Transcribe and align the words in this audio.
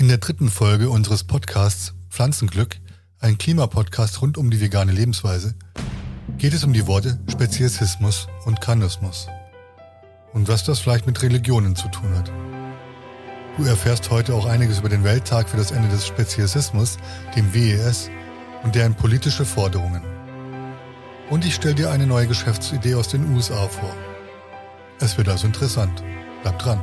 In 0.00 0.08
der 0.08 0.16
dritten 0.16 0.48
Folge 0.48 0.88
unseres 0.88 1.24
Podcasts 1.24 1.92
Pflanzenglück, 2.08 2.78
ein 3.18 3.36
Klimapodcast 3.36 4.22
rund 4.22 4.38
um 4.38 4.50
die 4.50 4.58
vegane 4.58 4.92
Lebensweise, 4.92 5.54
geht 6.38 6.54
es 6.54 6.64
um 6.64 6.72
die 6.72 6.86
Worte 6.86 7.20
Speziesismus 7.30 8.26
und 8.46 8.62
Kanismus 8.62 9.28
und 10.32 10.48
was 10.48 10.64
das 10.64 10.78
vielleicht 10.78 11.06
mit 11.06 11.20
Religionen 11.20 11.76
zu 11.76 11.88
tun 11.88 12.16
hat. 12.16 12.32
Du 13.58 13.64
erfährst 13.64 14.10
heute 14.10 14.32
auch 14.32 14.46
einiges 14.46 14.78
über 14.78 14.88
den 14.88 15.04
Welttag 15.04 15.50
für 15.50 15.58
das 15.58 15.70
Ende 15.70 15.90
des 15.90 16.06
Speziesismus, 16.06 16.96
dem 17.36 17.52
WES, 17.52 18.08
und 18.62 18.76
deren 18.76 18.94
politische 18.94 19.44
Forderungen. 19.44 20.02
Und 21.28 21.44
ich 21.44 21.56
stelle 21.56 21.74
dir 21.74 21.90
eine 21.90 22.06
neue 22.06 22.26
Geschäftsidee 22.26 22.94
aus 22.94 23.08
den 23.08 23.34
USA 23.34 23.68
vor. 23.68 23.94
Es 24.98 25.18
wird 25.18 25.28
also 25.28 25.46
interessant. 25.46 26.02
Bleib 26.42 26.58
dran. 26.58 26.82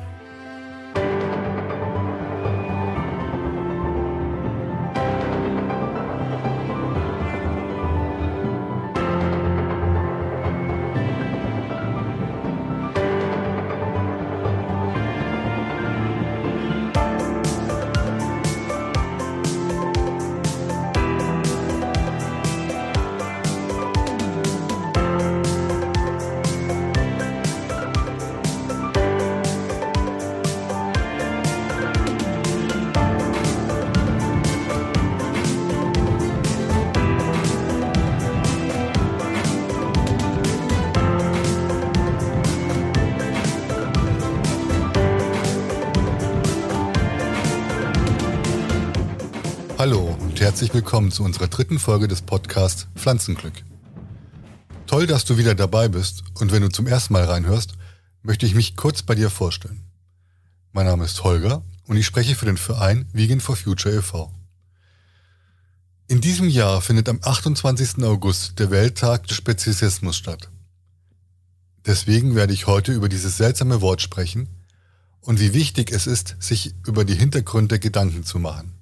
Willkommen 50.88 51.12
zu 51.12 51.26
unserer 51.26 51.50
dritten 51.50 51.80
Folge 51.80 52.08
des 52.08 52.22
Podcasts 52.22 52.88
Pflanzenglück. 52.96 53.66
Toll, 54.86 55.06
dass 55.06 55.26
du 55.26 55.38
wieder 55.38 55.54
dabei 55.54 55.90
bist 55.90 56.24
und 56.36 56.54
wenn 56.54 56.62
du 56.62 56.70
zum 56.70 56.88
ersten 56.88 57.12
Mal 57.12 57.26
reinhörst, 57.26 57.74
möchte 58.24 58.46
ich 58.46 58.56
mich 58.56 58.78
kurz 58.78 59.04
bei 59.04 59.14
dir 59.14 59.30
vorstellen. 59.30 59.84
Mein 60.72 60.86
Name 60.86 61.04
ist 61.04 61.26
Holger 61.26 61.62
und 61.88 61.98
ich 61.98 62.06
spreche 62.06 62.36
für 62.36 62.46
den 62.46 62.56
Verein 62.56 63.06
Vegan 63.12 63.42
for 63.42 63.58
Future 63.58 63.96
e.V. 63.96 64.32
In 66.08 66.22
diesem 66.22 66.48
Jahr 66.48 66.80
findet 66.80 67.10
am 67.10 67.20
28. 67.22 68.06
August 68.06 68.58
der 68.58 68.72
Welttag 68.72 69.28
des 69.28 69.36
Speziesismus 69.36 70.16
statt. 70.16 70.50
Deswegen 71.86 72.34
werde 72.34 72.54
ich 72.54 72.66
heute 72.66 72.94
über 72.94 73.10
dieses 73.10 73.36
seltsame 73.36 73.82
Wort 73.82 74.02
sprechen 74.02 74.48
und 75.20 75.42
wie 75.42 75.54
wichtig 75.54 75.92
es 75.92 76.08
ist, 76.08 76.38
sich 76.40 76.76
über 76.88 77.04
die 77.04 77.16
Hintergründe 77.16 77.78
Gedanken 77.78 78.24
zu 78.24 78.40
machen. 78.40 78.77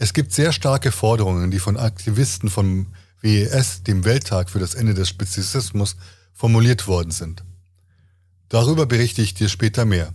Es 0.00 0.12
gibt 0.12 0.32
sehr 0.32 0.52
starke 0.52 0.92
Forderungen, 0.92 1.50
die 1.50 1.58
von 1.58 1.76
Aktivisten 1.76 2.50
vom 2.50 2.86
WES, 3.20 3.82
dem 3.82 4.04
Welttag 4.04 4.48
für 4.48 4.60
das 4.60 4.76
Ende 4.76 4.94
des 4.94 5.08
Speziesismus, 5.08 5.96
formuliert 6.32 6.86
worden 6.86 7.10
sind. 7.10 7.42
Darüber 8.48 8.86
berichte 8.86 9.22
ich 9.22 9.34
dir 9.34 9.48
später 9.48 9.84
mehr. 9.84 10.14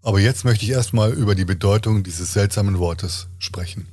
Aber 0.00 0.18
jetzt 0.18 0.46
möchte 0.46 0.64
ich 0.64 0.70
erstmal 0.70 1.12
über 1.12 1.34
die 1.34 1.44
Bedeutung 1.44 2.02
dieses 2.02 2.32
seltsamen 2.32 2.78
Wortes 2.78 3.28
sprechen. 3.38 3.86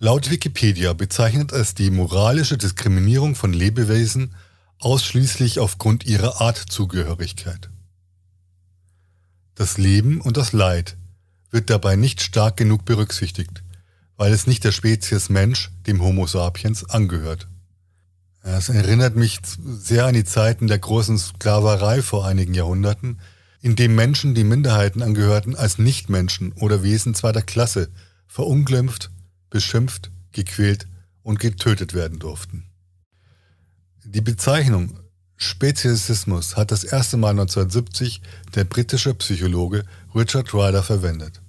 Laut 0.00 0.32
Wikipedia 0.32 0.94
bezeichnet 0.94 1.52
es 1.52 1.74
die 1.74 1.90
moralische 1.90 2.58
Diskriminierung 2.58 3.36
von 3.36 3.52
Lebewesen 3.52 4.34
ausschließlich 4.80 5.60
aufgrund 5.60 6.04
ihrer 6.04 6.40
Artzugehörigkeit. 6.40 7.70
Das 9.54 9.78
Leben 9.78 10.20
und 10.20 10.36
das 10.36 10.52
Leid 10.52 10.96
wird 11.50 11.70
dabei 11.70 11.94
nicht 11.94 12.20
stark 12.20 12.56
genug 12.56 12.84
berücksichtigt, 12.84 13.62
weil 14.16 14.32
es 14.32 14.48
nicht 14.48 14.64
der 14.64 14.72
Spezies 14.72 15.28
Mensch, 15.28 15.70
dem 15.86 16.02
Homo 16.02 16.26
sapiens, 16.26 16.84
angehört. 16.90 17.48
Es 18.42 18.68
erinnert 18.68 19.16
mich 19.16 19.40
sehr 19.44 20.06
an 20.06 20.14
die 20.14 20.24
Zeiten 20.24 20.66
der 20.66 20.78
großen 20.78 21.16
Sklaverei 21.18 22.02
vor 22.02 22.26
einigen 22.26 22.52
Jahrhunderten, 22.52 23.20
in 23.60 23.76
dem 23.76 23.94
Menschen, 23.94 24.34
die 24.34 24.44
Minderheiten 24.44 25.02
angehörten, 25.02 25.54
als 25.54 25.78
Nichtmenschen 25.78 26.52
oder 26.52 26.82
Wesen 26.82 27.14
zweiter 27.14 27.40
Klasse 27.40 27.90
verunglimpft, 28.26 29.10
beschimpft, 29.48 30.10
gequält 30.32 30.88
und 31.22 31.38
getötet 31.38 31.94
werden 31.94 32.18
durften. 32.18 32.66
Die 34.04 34.20
Bezeichnung 34.20 34.98
Speziesismus 35.36 36.56
hat 36.56 36.70
das 36.70 36.84
erste 36.84 37.16
Mal 37.16 37.30
1970 37.30 38.20
der 38.54 38.64
britische 38.64 39.14
Psychologe 39.14 39.84
Richard 40.14 40.54
Ryder 40.54 40.82
verwendet. 40.82 41.40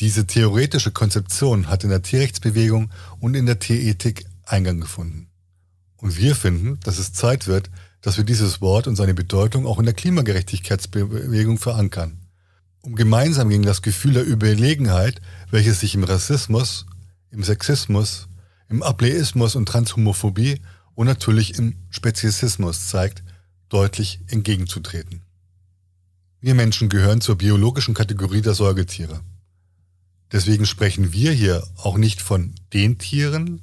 Diese 0.00 0.26
theoretische 0.26 0.90
Konzeption 0.90 1.68
hat 1.68 1.84
in 1.84 1.90
der 1.90 2.02
Tierrechtsbewegung 2.02 2.90
und 3.20 3.34
in 3.34 3.46
der 3.46 3.58
Tierethik 3.58 4.24
Eingang 4.44 4.80
gefunden. 4.80 5.28
Und 5.96 6.16
wir 6.16 6.34
finden, 6.34 6.80
dass 6.82 6.98
es 6.98 7.12
Zeit 7.12 7.46
wird, 7.46 7.70
dass 8.00 8.16
wir 8.16 8.24
dieses 8.24 8.60
Wort 8.60 8.88
und 8.88 8.96
seine 8.96 9.14
Bedeutung 9.14 9.66
auch 9.66 9.78
in 9.78 9.84
der 9.84 9.94
Klimagerechtigkeitsbewegung 9.94 11.58
verankern, 11.58 12.18
um 12.80 12.96
gemeinsam 12.96 13.48
gegen 13.48 13.62
das 13.62 13.82
Gefühl 13.82 14.14
der 14.14 14.26
Überlegenheit, 14.26 15.20
welches 15.50 15.80
sich 15.80 15.94
im 15.94 16.02
Rassismus, 16.02 16.86
im 17.30 17.44
Sexismus, 17.44 18.26
im 18.68 18.82
Ableismus 18.82 19.54
und 19.54 19.66
Transhomophobie 19.66 20.60
und 20.94 21.06
natürlich 21.06 21.58
im 21.58 21.74
Speziesismus 21.90 22.88
zeigt, 22.88 23.22
deutlich 23.68 24.20
entgegenzutreten. 24.28 25.22
Wir 26.40 26.54
Menschen 26.54 26.88
gehören 26.88 27.20
zur 27.20 27.36
biologischen 27.36 27.94
Kategorie 27.94 28.42
der 28.42 28.54
Säugetiere. 28.54 29.20
Deswegen 30.30 30.66
sprechen 30.66 31.12
wir 31.12 31.32
hier 31.32 31.62
auch 31.76 31.96
nicht 31.96 32.20
von 32.20 32.54
den 32.72 32.98
Tieren, 32.98 33.62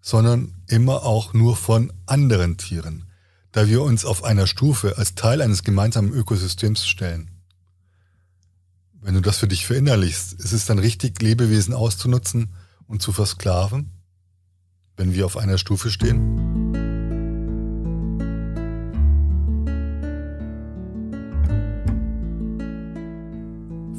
sondern 0.00 0.54
immer 0.66 1.04
auch 1.04 1.34
nur 1.34 1.56
von 1.56 1.92
anderen 2.06 2.56
Tieren, 2.56 3.04
da 3.52 3.68
wir 3.68 3.82
uns 3.82 4.04
auf 4.04 4.24
einer 4.24 4.46
Stufe 4.46 4.98
als 4.98 5.14
Teil 5.14 5.42
eines 5.42 5.62
gemeinsamen 5.62 6.12
Ökosystems 6.12 6.86
stellen. 6.86 7.30
Wenn 9.02 9.14
du 9.14 9.20
das 9.20 9.38
für 9.38 9.48
dich 9.48 9.66
verinnerlichst, 9.66 10.34
ist 10.34 10.52
es 10.52 10.66
dann 10.66 10.78
richtig, 10.78 11.22
Lebewesen 11.22 11.74
auszunutzen 11.74 12.54
und 12.86 13.00
zu 13.02 13.12
versklaven? 13.12 13.92
wenn 15.00 15.14
wir 15.14 15.24
auf 15.24 15.38
einer 15.38 15.56
Stufe 15.56 15.90
stehen? 15.90 16.49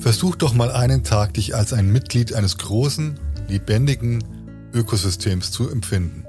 Versuch 0.01 0.35
doch 0.35 0.55
mal 0.55 0.71
einen 0.71 1.03
Tag, 1.03 1.35
dich 1.35 1.53
als 1.55 1.73
ein 1.73 1.91
Mitglied 1.91 2.33
eines 2.33 2.57
großen, 2.57 3.19
lebendigen 3.47 4.23
Ökosystems 4.73 5.51
zu 5.51 5.69
empfinden. 5.69 6.25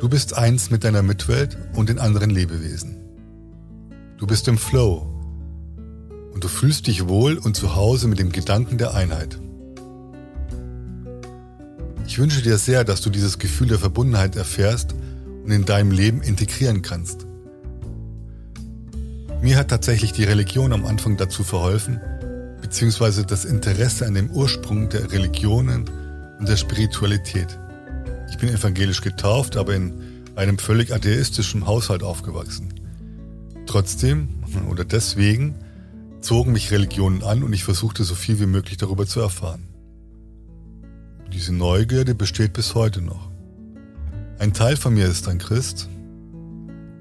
Du 0.00 0.08
bist 0.08 0.32
eins 0.32 0.70
mit 0.70 0.82
deiner 0.82 1.02
Mitwelt 1.02 1.58
und 1.74 1.90
den 1.90 1.98
anderen 1.98 2.30
Lebewesen. 2.30 2.96
Du 4.16 4.26
bist 4.26 4.48
im 4.48 4.56
Flow 4.56 5.06
und 6.32 6.42
du 6.42 6.48
fühlst 6.48 6.86
dich 6.86 7.06
wohl 7.06 7.36
und 7.36 7.54
zu 7.54 7.76
Hause 7.76 8.08
mit 8.08 8.18
dem 8.18 8.32
Gedanken 8.32 8.78
der 8.78 8.94
Einheit. 8.94 9.38
Ich 12.06 12.18
wünsche 12.18 12.40
dir 12.40 12.56
sehr, 12.56 12.84
dass 12.84 13.02
du 13.02 13.10
dieses 13.10 13.38
Gefühl 13.38 13.68
der 13.68 13.78
Verbundenheit 13.78 14.36
erfährst 14.36 14.94
und 15.44 15.50
in 15.50 15.66
deinem 15.66 15.90
Leben 15.90 16.22
integrieren 16.22 16.80
kannst. 16.80 17.25
Mir 19.42 19.58
hat 19.58 19.68
tatsächlich 19.68 20.12
die 20.12 20.24
Religion 20.24 20.72
am 20.72 20.86
Anfang 20.86 21.16
dazu 21.16 21.44
verholfen, 21.44 22.00
beziehungsweise 22.62 23.24
das 23.24 23.44
Interesse 23.44 24.06
an 24.06 24.14
dem 24.14 24.30
Ursprung 24.30 24.88
der 24.88 25.12
Religionen 25.12 25.84
und 26.38 26.48
der 26.48 26.56
Spiritualität. 26.56 27.58
Ich 28.30 28.38
bin 28.38 28.48
evangelisch 28.48 29.02
getauft, 29.02 29.56
aber 29.56 29.74
in 29.74 29.92
einem 30.34 30.58
völlig 30.58 30.92
atheistischen 30.92 31.66
Haushalt 31.66 32.02
aufgewachsen. 32.02 32.74
Trotzdem 33.66 34.28
oder 34.70 34.84
deswegen 34.84 35.54
zogen 36.20 36.52
mich 36.52 36.70
Religionen 36.70 37.22
an 37.22 37.42
und 37.42 37.52
ich 37.52 37.64
versuchte 37.64 38.04
so 38.04 38.14
viel 38.14 38.40
wie 38.40 38.46
möglich 38.46 38.78
darüber 38.78 39.06
zu 39.06 39.20
erfahren. 39.20 39.68
Diese 41.32 41.54
Neugierde 41.54 42.14
besteht 42.14 42.52
bis 42.52 42.74
heute 42.74 43.02
noch. 43.02 43.30
Ein 44.38 44.52
Teil 44.52 44.76
von 44.76 44.94
mir 44.94 45.06
ist 45.06 45.28
ein 45.28 45.38
Christ, 45.38 45.88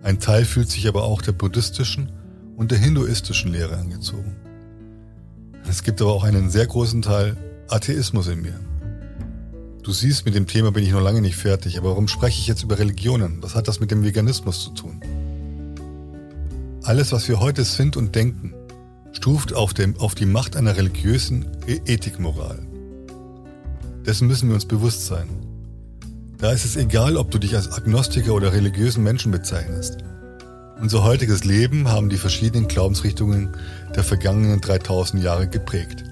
ein 0.04 0.20
Teil 0.20 0.46
fühlt 0.46 0.70
sich 0.70 0.88
aber 0.88 1.04
auch 1.04 1.22
der 1.22 1.32
buddhistischen 1.32 2.12
und 2.56 2.72
der 2.72 2.78
hinduistischen 2.78 3.52
Lehre 3.52 3.78
angezogen. 3.78 4.36
Es 5.68 5.84
gibt 5.84 6.02
aber 6.02 6.14
auch 6.14 6.24
einen 6.24 6.50
sehr 6.50 6.68
großen 6.68 7.02
Teil 7.02 7.36
Atheismus 7.70 8.28
in 8.28 8.42
mir. 8.42 8.60
Du 9.82 9.92
siehst, 9.92 10.26
mit 10.26 10.36
dem 10.36 10.48
Thema 10.48 10.72
bin 10.72 10.84
ich 10.84 10.92
noch 10.92 11.02
lange 11.02 11.22
nicht 11.22 11.36
fertig, 11.36 11.78
aber 11.78 11.90
warum 11.90 12.08
spreche 12.08 12.40
ich 12.40 12.48
jetzt 12.48 12.64
über 12.64 12.80
Religionen? 12.80 13.42
Was 13.42 13.56
hat 13.56 13.68
das 13.68 13.80
mit 13.80 13.92
dem 13.92 14.04
Veganismus 14.04 14.64
zu 14.64 14.72
tun? 14.72 15.00
Alles, 16.84 17.12
was 17.12 17.28
wir 17.28 17.40
heute 17.40 17.64
sind 17.64 17.98
und 17.98 18.16
denken, 18.16 18.54
stuft 19.12 19.54
auf, 19.54 19.74
dem, 19.74 19.98
auf 20.00 20.16
die 20.16 20.26
Macht 20.26 20.56
einer 20.56 20.78
religiösen 20.78 21.48
e- 21.68 21.82
Ethikmoral. 21.86 22.60
Dessen 24.06 24.28
müssen 24.28 24.50
wir 24.50 24.56
uns 24.56 24.66
bewusst 24.66 25.06
sein. 25.08 25.28
Da 26.38 26.52
ist 26.52 26.66
es 26.66 26.76
egal, 26.76 27.18
ob 27.18 27.32
du 27.32 27.40
dich 27.40 27.56
als 27.56 27.72
Agnostiker 27.72 28.34
oder 28.34 28.54
religiösen 28.54 29.04
Menschen 29.04 29.32
bezeichnest. 29.32 29.98
Unser 30.80 31.04
heutiges 31.04 31.46
Leben 31.46 31.88
haben 31.88 32.10
die 32.10 32.18
verschiedenen 32.18 32.68
Glaubensrichtungen 32.68 33.56
der 33.96 34.04
vergangenen 34.04 34.60
3000 34.60 35.24
Jahre 35.24 35.48
geprägt. 35.48 36.04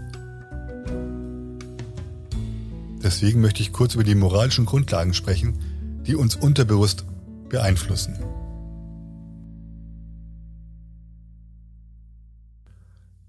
Deswegen 3.03 3.41
möchte 3.41 3.61
ich 3.61 3.73
kurz 3.73 3.95
über 3.95 4.05
die 4.05 4.15
moralischen 4.15 4.65
Grundlagen 4.65 5.13
sprechen, 5.13 5.59
die 6.07 6.15
uns 6.15 6.35
unterbewusst 6.35 7.05
beeinflussen. 7.49 8.17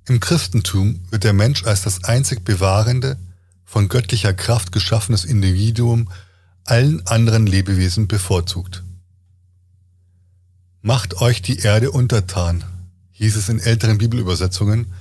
Im 0.07 0.21
Christentum 0.21 1.01
wird 1.11 1.25
der 1.25 1.33
Mensch 1.33 1.65
als 1.65 1.83
das 1.83 2.05
einzig 2.05 2.45
bewahrende, 2.45 3.17
von 3.65 3.89
göttlicher 3.89 4.35
Kraft 4.35 4.71
geschaffenes 4.71 5.25
Individuum 5.25 6.09
allen 6.65 7.05
anderen 7.07 7.47
Lebewesen 7.47 8.07
bevorzugt. 8.07 8.84
Macht 10.87 11.23
euch 11.23 11.41
die 11.41 11.61
Erde 11.61 11.93
untertan, 11.93 12.63
hieß 13.13 13.37
es 13.37 13.49
in 13.49 13.59
älteren 13.59 13.97
Bibelübersetzungen 13.97 14.93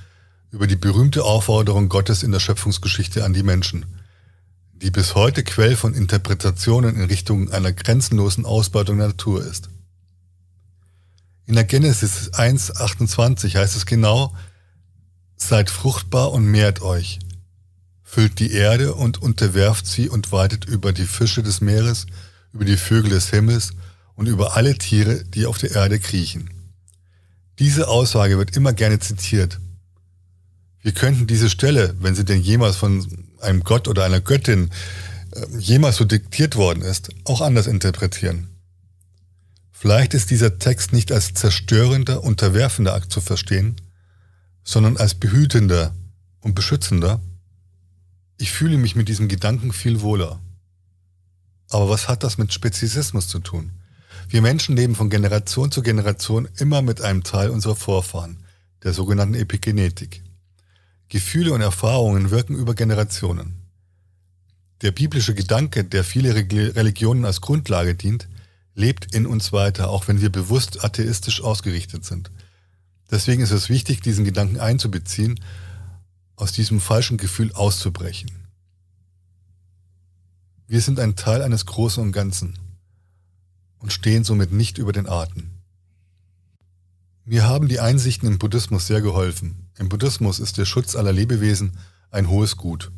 über 0.50 0.66
die 0.66 0.76
berühmte 0.76 1.24
Aufforderung 1.24 1.90
Gottes 1.90 2.22
in 2.22 2.32
der 2.32 2.40
Schöpfungsgeschichte 2.40 3.22
an 3.22 3.34
die 3.34 3.42
Menschen, 3.42 3.84
die 4.72 4.90
bis 4.90 5.14
heute 5.14 5.44
Quell 5.44 5.76
von 5.76 5.92
Interpretationen 5.92 6.96
in 6.96 7.02
Richtung 7.02 7.52
einer 7.52 7.70
grenzenlosen 7.70 8.46
Ausbeutung 8.46 8.96
der 8.96 9.08
Natur 9.08 9.44
ist. 9.44 9.68
In 11.44 11.54
der 11.54 11.64
Genesis 11.64 12.32
1.28 12.32 13.54
heißt 13.54 13.76
es 13.76 13.84
genau, 13.84 14.34
Seid 15.36 15.68
fruchtbar 15.68 16.32
und 16.32 16.46
mehrt 16.46 16.80
euch. 16.80 17.18
Füllt 18.02 18.38
die 18.38 18.52
Erde 18.52 18.94
und 18.94 19.20
unterwerft 19.20 19.86
sie 19.86 20.08
und 20.08 20.32
weitet 20.32 20.64
über 20.64 20.94
die 20.94 21.04
Fische 21.04 21.42
des 21.42 21.60
Meeres, 21.60 22.06
über 22.54 22.64
die 22.64 22.78
Vögel 22.78 23.10
des 23.10 23.28
Himmels 23.28 23.74
und 24.16 24.26
über 24.26 24.56
alle 24.56 24.76
Tiere, 24.76 25.24
die 25.24 25.46
auf 25.46 25.58
der 25.58 25.72
Erde 25.72 25.98
kriechen. 25.98 26.50
Diese 27.58 27.88
Aussage 27.88 28.38
wird 28.38 28.56
immer 28.56 28.72
gerne 28.72 28.98
zitiert. 28.98 29.60
Wir 30.80 30.92
könnten 30.92 31.26
diese 31.26 31.48
Stelle, 31.48 31.94
wenn 32.00 32.14
sie 32.14 32.24
denn 32.24 32.40
jemals 32.40 32.76
von 32.76 33.06
einem 33.40 33.62
Gott 33.62 33.88
oder 33.88 34.04
einer 34.04 34.20
Göttin 34.20 34.70
äh, 35.32 35.46
jemals 35.58 35.96
so 35.96 36.04
diktiert 36.04 36.56
worden 36.56 36.82
ist, 36.82 37.10
auch 37.24 37.40
anders 37.40 37.66
interpretieren. 37.66 38.48
Vielleicht 39.72 40.14
ist 40.14 40.30
dieser 40.30 40.58
Text 40.58 40.92
nicht 40.92 41.12
als 41.12 41.34
zerstörender, 41.34 42.22
unterwerfender 42.22 42.94
Akt 42.94 43.12
zu 43.12 43.20
verstehen, 43.20 43.76
sondern 44.62 44.96
als 44.96 45.14
behütender 45.14 45.94
und 46.40 46.54
beschützender, 46.54 47.20
ich 48.38 48.50
fühle 48.50 48.78
mich 48.78 48.96
mit 48.96 49.08
diesem 49.08 49.28
Gedanken 49.28 49.72
viel 49.72 50.00
wohler. 50.00 50.40
Aber 51.70 51.88
was 51.88 52.08
hat 52.08 52.24
das 52.24 52.38
mit 52.38 52.52
Speziesismus 52.52 53.28
zu 53.28 53.40
tun? 53.40 53.72
Wir 54.28 54.42
Menschen 54.42 54.76
leben 54.76 54.94
von 54.94 55.10
Generation 55.10 55.70
zu 55.70 55.82
Generation 55.82 56.48
immer 56.56 56.82
mit 56.82 57.00
einem 57.00 57.22
Teil 57.22 57.50
unserer 57.50 57.76
Vorfahren, 57.76 58.38
der 58.82 58.92
sogenannten 58.92 59.34
Epigenetik. 59.34 60.22
Gefühle 61.08 61.52
und 61.52 61.60
Erfahrungen 61.60 62.30
wirken 62.30 62.54
über 62.54 62.74
Generationen. 62.74 63.54
Der 64.82 64.90
biblische 64.90 65.34
Gedanke, 65.34 65.84
der 65.84 66.04
viele 66.04 66.34
Religionen 66.34 67.24
als 67.24 67.40
Grundlage 67.40 67.94
dient, 67.94 68.28
lebt 68.74 69.14
in 69.14 69.26
uns 69.26 69.52
weiter, 69.52 69.90
auch 69.90 70.08
wenn 70.08 70.20
wir 70.20 70.30
bewusst 70.30 70.84
atheistisch 70.84 71.42
ausgerichtet 71.42 72.04
sind. 72.04 72.30
Deswegen 73.10 73.42
ist 73.42 73.52
es 73.52 73.68
wichtig, 73.68 74.00
diesen 74.00 74.24
Gedanken 74.24 74.58
einzubeziehen, 74.58 75.38
aus 76.34 76.50
diesem 76.50 76.80
falschen 76.80 77.16
Gefühl 77.18 77.52
auszubrechen. 77.52 78.30
Wir 80.66 80.80
sind 80.80 80.98
ein 80.98 81.14
Teil 81.14 81.42
eines 81.42 81.66
Großen 81.66 82.02
und 82.02 82.10
Ganzen 82.10 82.58
und 83.84 83.92
stehen 83.92 84.24
somit 84.24 84.50
nicht 84.50 84.78
über 84.78 84.92
den 84.92 85.06
Arten. 85.06 85.60
Mir 87.26 87.46
haben 87.46 87.68
die 87.68 87.80
Einsichten 87.80 88.26
im 88.26 88.38
Buddhismus 88.38 88.86
sehr 88.86 89.02
geholfen. 89.02 89.68
Im 89.76 89.90
Buddhismus 89.90 90.38
ist 90.40 90.56
der 90.56 90.64
Schutz 90.64 90.96
aller 90.96 91.12
Lebewesen 91.12 91.76
ein 92.10 92.30
hohes 92.30 92.56
Gut. 92.56 92.92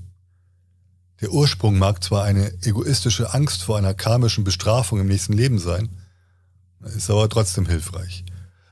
Der 1.21 1.33
Ursprung 1.33 1.77
mag 1.77 2.05
zwar 2.05 2.23
eine 2.23 2.53
egoistische 2.63 3.35
Angst 3.35 3.65
vor 3.65 3.77
einer 3.77 3.95
karmischen 3.95 4.45
Bestrafung 4.45 5.01
im 5.01 5.09
nächsten 5.09 5.33
Leben 5.33 5.59
sein, 5.59 5.89
ist 6.97 7.11
aber 7.11 7.29
trotzdem 7.29 7.67
hilfreich. 7.67 8.25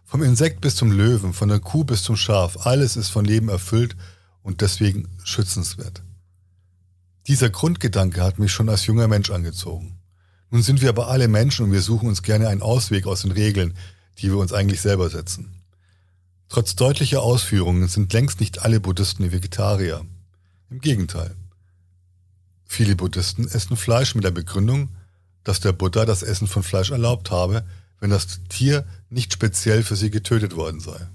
Vom 0.05 0.23
Insekt 0.23 0.61
bis 0.61 0.77
zum 0.77 0.93
Löwen, 0.93 1.33
von 1.33 1.49
der 1.49 1.59
Kuh 1.59 1.83
bis 1.83 2.05
zum 2.05 2.17
Schaf, 2.17 2.65
alles 2.65 2.95
ist 2.95 3.09
von 3.09 3.25
Leben 3.25 3.49
erfüllt 3.49 3.97
und 4.43 4.61
deswegen 4.61 5.09
schützenswert. 5.25 6.05
Dieser 7.27 7.51
Grundgedanke 7.51 8.23
hat 8.23 8.39
mich 8.39 8.53
schon 8.53 8.69
als 8.69 8.87
junger 8.87 9.09
Mensch 9.09 9.33
angezogen. 9.33 9.99
Nun 10.55 10.63
sind 10.63 10.83
wir 10.83 10.89
aber 10.89 11.09
alle 11.09 11.27
Menschen 11.27 11.65
und 11.65 11.73
wir 11.73 11.83
suchen 11.83 12.07
uns 12.07 12.23
gerne 12.23 12.47
einen 12.49 12.63
Ausweg 12.63 13.09
aus 13.09 13.23
den 13.23 13.33
Regeln, 13.33 13.75
die 14.19 14.29
wir 14.29 14.39
uns 14.39 14.53
eigentlich 14.53 14.81
selber 14.81 15.11
setzen. 15.11 15.53
Trotz 16.49 16.77
deutlicher 16.77 17.23
Ausführungen 17.23 17.89
sind 17.89 18.13
längst 18.13 18.39
nicht 18.39 18.63
alle 18.63 18.79
Buddhisten 18.79 19.33
Vegetarier. 19.33 20.07
Im 20.71 20.81
Gegenteil. 20.81 21.35
Viele 22.67 22.95
Buddhisten 22.95 23.49
essen 23.49 23.77
Fleisch 23.77 24.15
mit 24.15 24.23
der 24.23 24.31
Begründung, 24.31 24.91
dass 25.43 25.59
der 25.59 25.73
Buddha 25.73 26.05
das 26.05 26.23
Essen 26.23 26.47
von 26.47 26.63
Fleisch 26.63 26.93
erlaubt 26.93 27.33
habe, 27.33 27.65
wenn 27.99 28.11
das 28.11 28.39
Tier 28.49 28.87
nicht 29.11 29.33
speziell 29.33 29.83
für 29.83 29.97
sie 29.97 30.11
getötet 30.13 30.55
worden 30.55 30.79
sei. 30.79 31.09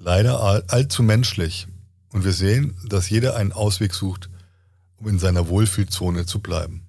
Leider 0.00 0.40
all, 0.40 0.64
allzu 0.66 1.04
menschlich 1.04 1.68
und 2.12 2.24
wir 2.24 2.32
sehen, 2.32 2.76
dass 2.84 3.10
jeder 3.10 3.36
einen 3.36 3.52
Ausweg 3.52 3.94
sucht, 3.94 4.28
um 5.00 5.08
in 5.08 5.18
seiner 5.18 5.48
Wohlfühlzone 5.48 6.26
zu 6.26 6.40
bleiben. 6.40 6.86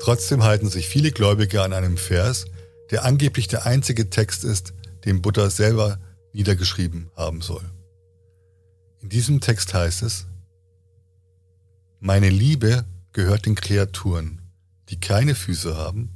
Trotzdem 0.00 0.42
halten 0.42 0.68
sich 0.68 0.86
viele 0.86 1.12
Gläubige 1.12 1.62
an 1.62 1.72
einem 1.72 1.96
Vers, 1.96 2.44
der 2.90 3.06
angeblich 3.06 3.48
der 3.48 3.64
einzige 3.64 4.10
Text 4.10 4.44
ist, 4.44 4.74
den 5.06 5.22
Buddha 5.22 5.48
selber 5.48 5.98
niedergeschrieben 6.34 7.08
haben 7.16 7.40
soll. 7.40 7.64
In 9.00 9.08
diesem 9.08 9.40
Text 9.40 9.72
heißt 9.72 10.02
es, 10.02 10.26
Meine 12.00 12.28
Liebe 12.28 12.84
gehört 13.14 13.46
den 13.46 13.54
Kreaturen, 13.54 14.42
die 14.90 15.00
keine 15.00 15.34
Füße 15.34 15.74
haben, 15.78 16.10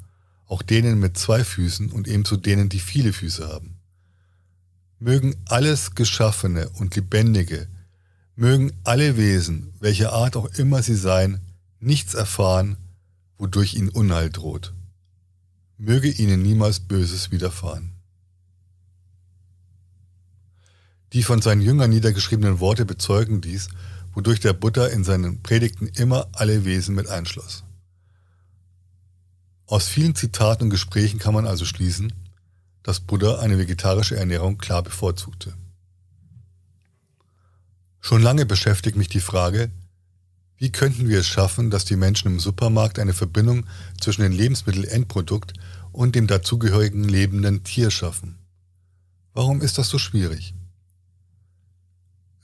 auch 0.46 0.60
denen 0.60 0.98
mit 0.98 1.16
zwei 1.16 1.42
Füßen 1.42 1.90
und 1.90 2.06
ebenso 2.06 2.36
denen, 2.36 2.68
die 2.68 2.80
viele 2.80 3.14
Füße 3.14 3.48
haben. 3.48 3.78
Mögen 4.98 5.34
alles 5.46 5.94
Geschaffene 5.94 6.68
und 6.68 6.94
Lebendige, 6.94 7.68
mögen 8.36 8.72
alle 8.84 9.16
Wesen, 9.16 9.72
welcher 9.80 10.12
Art 10.12 10.36
auch 10.36 10.46
immer 10.58 10.82
sie 10.82 10.96
seien, 10.96 11.40
nichts 11.80 12.12
erfahren, 12.12 12.76
wodurch 13.38 13.72
ihnen 13.72 13.88
Unheil 13.88 14.28
droht 14.28 14.74
möge 15.78 16.08
ihnen 16.08 16.42
niemals 16.42 16.80
Böses 16.80 17.30
widerfahren. 17.30 17.92
Die 21.14 21.22
von 21.22 21.40
seinen 21.40 21.62
Jüngern 21.62 21.90
niedergeschriebenen 21.90 22.60
Worte 22.60 22.84
bezeugen 22.84 23.40
dies, 23.40 23.68
wodurch 24.18 24.40
der 24.40 24.52
Buddha 24.52 24.88
in 24.88 25.04
seinen 25.04 25.44
Predigten 25.44 25.86
immer 25.86 26.28
alle 26.32 26.64
Wesen 26.64 26.96
mit 26.96 27.08
einschloss. 27.08 27.62
Aus 29.66 29.86
vielen 29.86 30.16
Zitaten 30.16 30.64
und 30.64 30.70
Gesprächen 30.70 31.20
kann 31.20 31.34
man 31.34 31.46
also 31.46 31.64
schließen, 31.64 32.12
dass 32.82 32.98
Buddha 32.98 33.38
eine 33.38 33.58
vegetarische 33.58 34.16
Ernährung 34.16 34.58
klar 34.58 34.82
bevorzugte. 34.82 35.54
Schon 38.00 38.20
lange 38.20 38.44
beschäftigt 38.44 38.96
mich 38.96 39.06
die 39.06 39.20
Frage, 39.20 39.70
wie 40.56 40.72
könnten 40.72 41.08
wir 41.08 41.20
es 41.20 41.28
schaffen, 41.28 41.70
dass 41.70 41.84
die 41.84 41.94
Menschen 41.94 42.26
im 42.26 42.40
Supermarkt 42.40 42.98
eine 42.98 43.14
Verbindung 43.14 43.66
zwischen 44.00 44.22
dem 44.22 44.32
Lebensmittelendprodukt 44.32 45.52
und 45.92 46.16
dem 46.16 46.26
dazugehörigen 46.26 47.04
lebenden 47.04 47.62
Tier 47.62 47.92
schaffen? 47.92 48.36
Warum 49.32 49.60
ist 49.60 49.78
das 49.78 49.88
so 49.88 49.98
schwierig? 49.98 50.54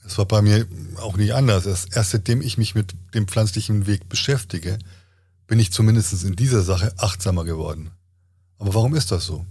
Es 0.05 0.17
war 0.17 0.25
bei 0.25 0.41
mir 0.41 0.67
auch 0.97 1.17
nicht 1.17 1.33
anders. 1.33 1.65
Erst 1.65 2.11
seitdem 2.11 2.41
ich 2.41 2.57
mich 2.57 2.75
mit 2.75 2.93
dem 3.13 3.27
pflanzlichen 3.27 3.87
Weg 3.87 4.07
beschäftige, 4.07 4.77
bin 5.47 5.59
ich 5.59 5.71
zumindest 5.71 6.23
in 6.23 6.35
dieser 6.35 6.61
Sache 6.61 6.93
achtsamer 6.97 7.43
geworden. 7.43 7.91
Aber 8.57 8.73
warum 8.73 8.95
ist 8.95 9.11
das 9.11 9.25
so? 9.25 9.45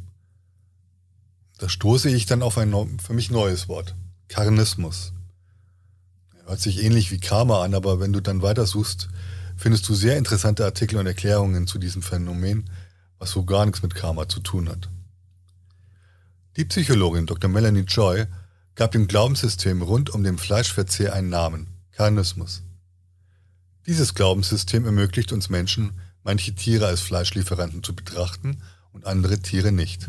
Da 1.58 1.68
stoße 1.68 2.10
ich 2.10 2.26
dann 2.26 2.42
auf 2.42 2.58
ein 2.58 2.98
für 2.98 3.12
mich 3.12 3.30
neues 3.30 3.68
Wort. 3.68 3.94
Karnismus. 4.28 5.12
Hört 6.46 6.60
sich 6.60 6.82
ähnlich 6.82 7.10
wie 7.10 7.18
Karma 7.18 7.62
an, 7.62 7.74
aber 7.74 8.00
wenn 8.00 8.12
du 8.12 8.20
dann 8.20 8.42
weitersuchst, 8.42 9.08
findest 9.56 9.88
du 9.88 9.94
sehr 9.94 10.18
interessante 10.18 10.64
Artikel 10.64 10.98
und 10.98 11.06
Erklärungen 11.06 11.66
zu 11.66 11.78
diesem 11.78 12.02
Phänomen, 12.02 12.68
was 13.18 13.30
so 13.30 13.44
gar 13.44 13.64
nichts 13.64 13.82
mit 13.82 13.94
Karma 13.94 14.28
zu 14.28 14.40
tun 14.40 14.68
hat. 14.68 14.88
Die 16.56 16.64
Psychologin 16.64 17.26
Dr. 17.26 17.50
Melanie 17.50 17.80
Joy 17.80 18.26
gab 18.74 18.92
dem 18.92 19.06
Glaubenssystem 19.06 19.82
rund 19.82 20.10
um 20.10 20.24
den 20.24 20.38
Fleischverzehr 20.38 21.12
einen 21.12 21.28
Namen, 21.28 21.68
Karnismus. 21.92 22.62
Dieses 23.86 24.14
Glaubenssystem 24.14 24.84
ermöglicht 24.84 25.32
uns 25.32 25.48
Menschen, 25.48 25.92
manche 26.22 26.54
Tiere 26.54 26.86
als 26.86 27.00
Fleischlieferanten 27.00 27.82
zu 27.82 27.94
betrachten 27.94 28.62
und 28.92 29.06
andere 29.06 29.38
Tiere 29.40 29.72
nicht. 29.72 30.08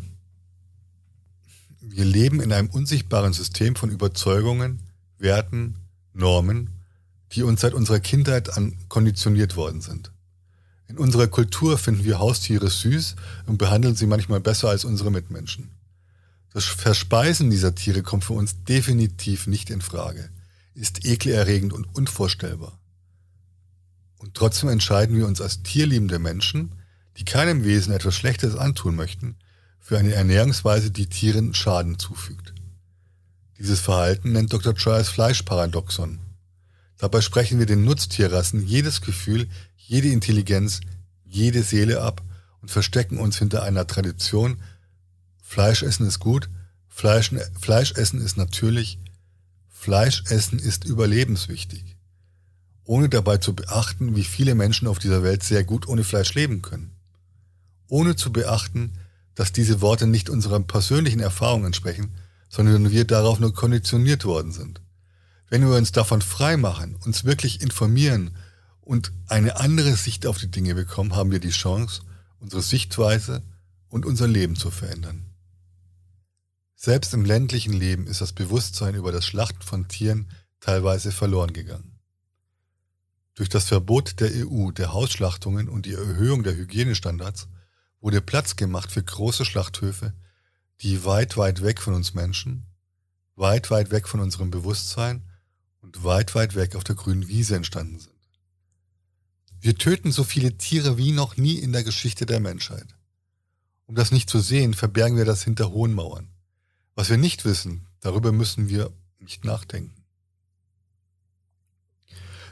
Wir 1.81 2.05
leben 2.05 2.41
in 2.41 2.51
einem 2.51 2.69
unsichtbaren 2.69 3.33
System 3.33 3.75
von 3.75 3.89
Überzeugungen, 3.89 4.81
Werten, 5.17 5.75
Normen, 6.13 6.69
die 7.33 7.43
uns 7.43 7.61
seit 7.61 7.73
unserer 7.73 7.99
Kindheit 7.99 8.55
an 8.57 8.75
konditioniert 8.89 9.55
worden 9.55 9.81
sind. 9.81 10.11
In 10.87 10.97
unserer 10.97 11.27
Kultur 11.27 11.77
finden 11.77 12.03
wir 12.03 12.19
Haustiere 12.19 12.69
süß 12.69 13.15
und 13.47 13.57
behandeln 13.57 13.95
sie 13.95 14.07
manchmal 14.07 14.39
besser 14.39 14.69
als 14.69 14.85
unsere 14.85 15.11
Mitmenschen. 15.11 15.71
Das 16.55 16.63
Verspeisen 16.63 17.49
dieser 17.49 17.75
Tiere 17.75 18.01
kommt 18.01 18.23
für 18.23 18.31
uns 18.31 18.63
definitiv 18.63 19.45
nicht 19.45 19.69
in 19.69 19.81
Frage, 19.81 20.29
ist 20.73 21.03
ekelerregend 21.03 21.73
und 21.73 21.83
unvorstellbar. 21.93 22.79
Und 24.19 24.35
trotzdem 24.35 24.69
entscheiden 24.69 25.17
wir 25.17 25.27
uns 25.27 25.41
als 25.41 25.63
tierliebende 25.63 26.17
Menschen, 26.17 26.75
die 27.17 27.25
keinem 27.25 27.65
Wesen 27.65 27.91
etwas 27.91 28.15
Schlechtes 28.15 28.55
antun 28.55 28.95
möchten, 28.95 29.35
für 29.81 29.97
eine 29.97 30.13
Ernährungsweise, 30.13 30.91
die 30.91 31.07
Tieren 31.07 31.53
Schaden 31.53 31.99
zufügt. 31.99 32.53
Dieses 33.57 33.81
Verhalten 33.81 34.31
nennt 34.31 34.53
Dr. 34.53 34.71
Joyce 34.75 35.09
Fleischparadoxon. 35.09 36.19
Dabei 36.97 37.19
sprechen 37.19 37.59
wir 37.59 37.65
den 37.65 37.83
Nutztierrassen 37.83 38.65
jedes 38.65 39.01
Gefühl, 39.01 39.49
jede 39.75 40.07
Intelligenz, 40.07 40.79
jede 41.25 41.63
Seele 41.63 42.01
ab 42.01 42.23
und 42.61 42.71
verstecken 42.71 43.17
uns 43.17 43.39
hinter 43.39 43.63
einer 43.63 43.87
Tradition, 43.87 44.61
Fleischessen 45.47 46.05
ist 46.05 46.19
gut, 46.19 46.49
Fleisch, 46.89 47.31
Fleischessen 47.59 48.19
ist 48.19 48.35
natürlich, 48.35 48.99
Fleischessen 49.69 50.59
ist 50.59 50.83
überlebenswichtig, 50.83 51.95
ohne 52.83 53.07
dabei 53.07 53.37
zu 53.37 53.55
beachten, 53.55 54.15
wie 54.15 54.23
viele 54.23 54.55
Menschen 54.55 54.87
auf 54.87 54.99
dieser 54.99 55.23
Welt 55.23 55.43
sehr 55.43 55.63
gut 55.63 55.87
ohne 55.87 56.03
Fleisch 56.03 56.33
leben 56.33 56.61
können. 56.61 56.91
Ohne 57.87 58.15
zu 58.15 58.33
beachten, 58.33 58.93
dass 59.35 59.53
diese 59.53 59.79
Worte 59.81 60.07
nicht 60.07 60.29
unserer 60.29 60.59
persönlichen 60.59 61.19
Erfahrung 61.19 61.65
entsprechen, 61.65 62.15
sondern 62.49 62.91
wir 62.91 63.05
darauf 63.05 63.39
nur 63.39 63.53
konditioniert 63.53 64.25
worden 64.25 64.51
sind. 64.51 64.81
Wenn 65.49 65.61
wir 65.61 65.77
uns 65.77 65.91
davon 65.91 66.21
frei 66.21 66.57
machen, 66.57 66.95
uns 67.05 67.23
wirklich 67.23 67.61
informieren 67.61 68.35
und 68.81 69.13
eine 69.27 69.57
andere 69.57 69.95
Sicht 69.95 70.25
auf 70.25 70.37
die 70.37 70.51
Dinge 70.51 70.75
bekommen, 70.75 71.15
haben 71.15 71.31
wir 71.31 71.39
die 71.39 71.49
Chance, 71.49 72.01
unsere 72.39 72.61
Sichtweise 72.61 73.43
und 73.89 74.05
unser 74.05 74.27
Leben 74.27 74.55
zu 74.55 74.71
verändern. 74.71 75.34
Selbst 76.75 77.13
im 77.13 77.23
ländlichen 77.23 77.73
Leben 77.73 78.05
ist 78.05 78.21
das 78.21 78.33
Bewusstsein 78.33 78.95
über 78.95 79.11
das 79.11 79.25
Schlachten 79.25 79.61
von 79.61 79.87
Tieren 79.87 80.29
teilweise 80.59 81.11
verloren 81.11 81.53
gegangen. 81.53 81.99
Durch 83.33 83.49
das 83.49 83.65
Verbot 83.65 84.19
der 84.19 84.31
EU 84.47 84.71
der 84.71 84.93
Hausschlachtungen 84.93 85.69
und 85.69 85.85
die 85.85 85.93
Erhöhung 85.93 86.43
der 86.43 86.55
Hygienestandards 86.55 87.47
wurde 88.01 88.21
Platz 88.21 88.55
gemacht 88.55 88.91
für 88.91 89.03
große 89.03 89.45
Schlachthöfe, 89.45 90.13
die 90.81 91.05
weit, 91.05 91.37
weit 91.37 91.61
weg 91.61 91.81
von 91.81 91.93
uns 91.93 92.13
Menschen, 92.13 92.65
weit, 93.35 93.71
weit 93.71 93.91
weg 93.91 94.07
von 94.07 94.19
unserem 94.19 94.51
Bewusstsein 94.51 95.23
und 95.81 96.03
weit, 96.03 96.35
weit 96.35 96.55
weg 96.55 96.75
auf 96.75 96.83
der 96.83 96.95
grünen 96.95 97.27
Wiese 97.27 97.55
entstanden 97.55 97.99
sind. 97.99 98.15
Wir 99.59 99.77
töten 99.77 100.11
so 100.11 100.23
viele 100.23 100.57
Tiere 100.57 100.97
wie 100.97 101.11
noch 101.11 101.37
nie 101.37 101.55
in 101.55 101.71
der 101.71 101.83
Geschichte 101.83 102.25
der 102.25 102.39
Menschheit. 102.39 102.95
Um 103.85 103.95
das 103.95 104.11
nicht 104.11 104.29
zu 104.29 104.39
sehen, 104.39 104.73
verbergen 104.73 105.17
wir 105.17 105.25
das 105.25 105.43
hinter 105.43 105.71
hohen 105.71 105.93
Mauern. 105.93 106.34
Was 106.95 107.09
wir 107.09 107.17
nicht 107.17 107.43
wissen, 107.43 107.85
darüber 107.99 108.31
müssen 108.31 108.69
wir 108.69 108.91
nicht 109.19 109.43
nachdenken. 109.43 109.93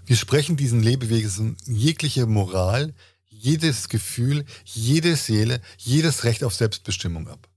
Wir 0.06 0.18
sprechen 0.18 0.58
diesen 0.58 0.84
Lebewesen 0.84 1.56
jegliche 1.66 2.26
Moral, 2.26 2.94
jedes 3.30 3.88
Gefühl, 3.88 4.44
jede 4.66 5.16
Seele, 5.16 5.62
jedes 5.78 6.26
Recht 6.26 6.44
auf 6.44 6.54
Selbstbestimmung 6.54 7.30
ab. 7.30 7.48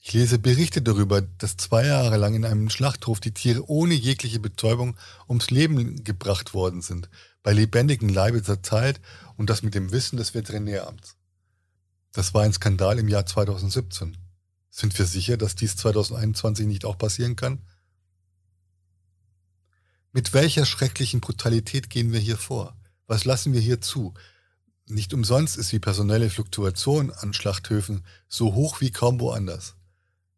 Ich 0.00 0.14
lese 0.14 0.38
Berichte 0.38 0.80
darüber, 0.80 1.20
dass 1.20 1.58
zwei 1.58 1.86
Jahre 1.86 2.16
lang 2.16 2.34
in 2.34 2.46
einem 2.46 2.70
Schlachthof 2.70 3.20
die 3.20 3.34
Tiere 3.34 3.68
ohne 3.68 3.92
jegliche 3.92 4.40
Betäubung 4.40 4.96
ums 5.28 5.50
Leben 5.50 6.04
gebracht 6.04 6.54
worden 6.54 6.80
sind, 6.80 7.10
bei 7.42 7.52
lebendigem 7.52 8.08
Leibe 8.08 8.42
zerteilt 8.42 9.00
und 9.36 9.50
das 9.50 9.62
mit 9.62 9.74
dem 9.74 9.92
Wissen 9.92 10.16
des 10.16 10.32
Veterinäramts. 10.32 11.16
Das 12.12 12.32
war 12.32 12.44
ein 12.44 12.52
Skandal 12.54 12.98
im 12.98 13.08
Jahr 13.08 13.26
2017. 13.26 14.16
Sind 14.78 14.96
wir 14.96 15.06
sicher, 15.06 15.36
dass 15.36 15.56
dies 15.56 15.74
2021 15.74 16.64
nicht 16.64 16.84
auch 16.84 16.96
passieren 16.96 17.34
kann? 17.34 17.58
Mit 20.12 20.32
welcher 20.34 20.64
schrecklichen 20.66 21.18
Brutalität 21.18 21.90
gehen 21.90 22.12
wir 22.12 22.20
hier 22.20 22.36
vor? 22.36 22.76
Was 23.08 23.24
lassen 23.24 23.52
wir 23.52 23.60
hier 23.60 23.80
zu? 23.80 24.14
Nicht 24.86 25.12
umsonst 25.12 25.56
ist 25.56 25.72
die 25.72 25.80
personelle 25.80 26.30
Fluktuation 26.30 27.10
an 27.10 27.32
Schlachthöfen 27.32 28.04
so 28.28 28.54
hoch 28.54 28.80
wie 28.80 28.92
kaum 28.92 29.18
woanders. 29.18 29.74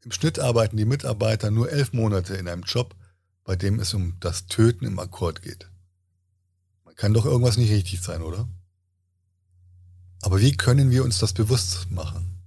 Im 0.07 0.11
Schnitt 0.11 0.39
arbeiten 0.39 0.79
die 0.79 0.87
Mitarbeiter 0.87 1.51
nur 1.51 1.71
elf 1.71 1.93
Monate 1.93 2.35
in 2.37 2.49
einem 2.49 2.63
Job, 2.63 2.97
bei 3.45 3.57
dem 3.57 3.79
es 3.79 3.93
um 3.93 4.17
das 4.21 4.47
Töten 4.47 4.87
im 4.87 4.99
Akkord 4.99 5.43
geht. 5.43 5.69
Man 6.87 6.95
kann 6.95 7.13
doch 7.13 7.27
irgendwas 7.27 7.59
nicht 7.59 7.73
richtig 7.73 8.01
sein, 8.01 8.23
oder? 8.23 8.49
Aber 10.23 10.41
wie 10.41 10.57
können 10.57 10.91
wir 10.91 11.05
uns 11.05 11.19
das 11.19 11.35
bewusst 11.35 11.91
machen? 11.91 12.40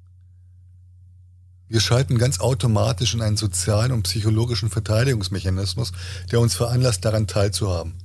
Wir 1.73 1.79
schalten 1.79 2.19
ganz 2.19 2.39
automatisch 2.39 3.15
in 3.15 3.23
einen 3.23 3.35
sozialen 3.35 3.93
und 3.93 4.03
psychologischen 4.03 4.69
Verteidigungsmechanismus, 4.69 5.91
der 6.31 6.39
uns 6.39 6.53
veranlasst, 6.53 7.03
daran 7.03 7.25
teilzuhaben. 7.25 7.95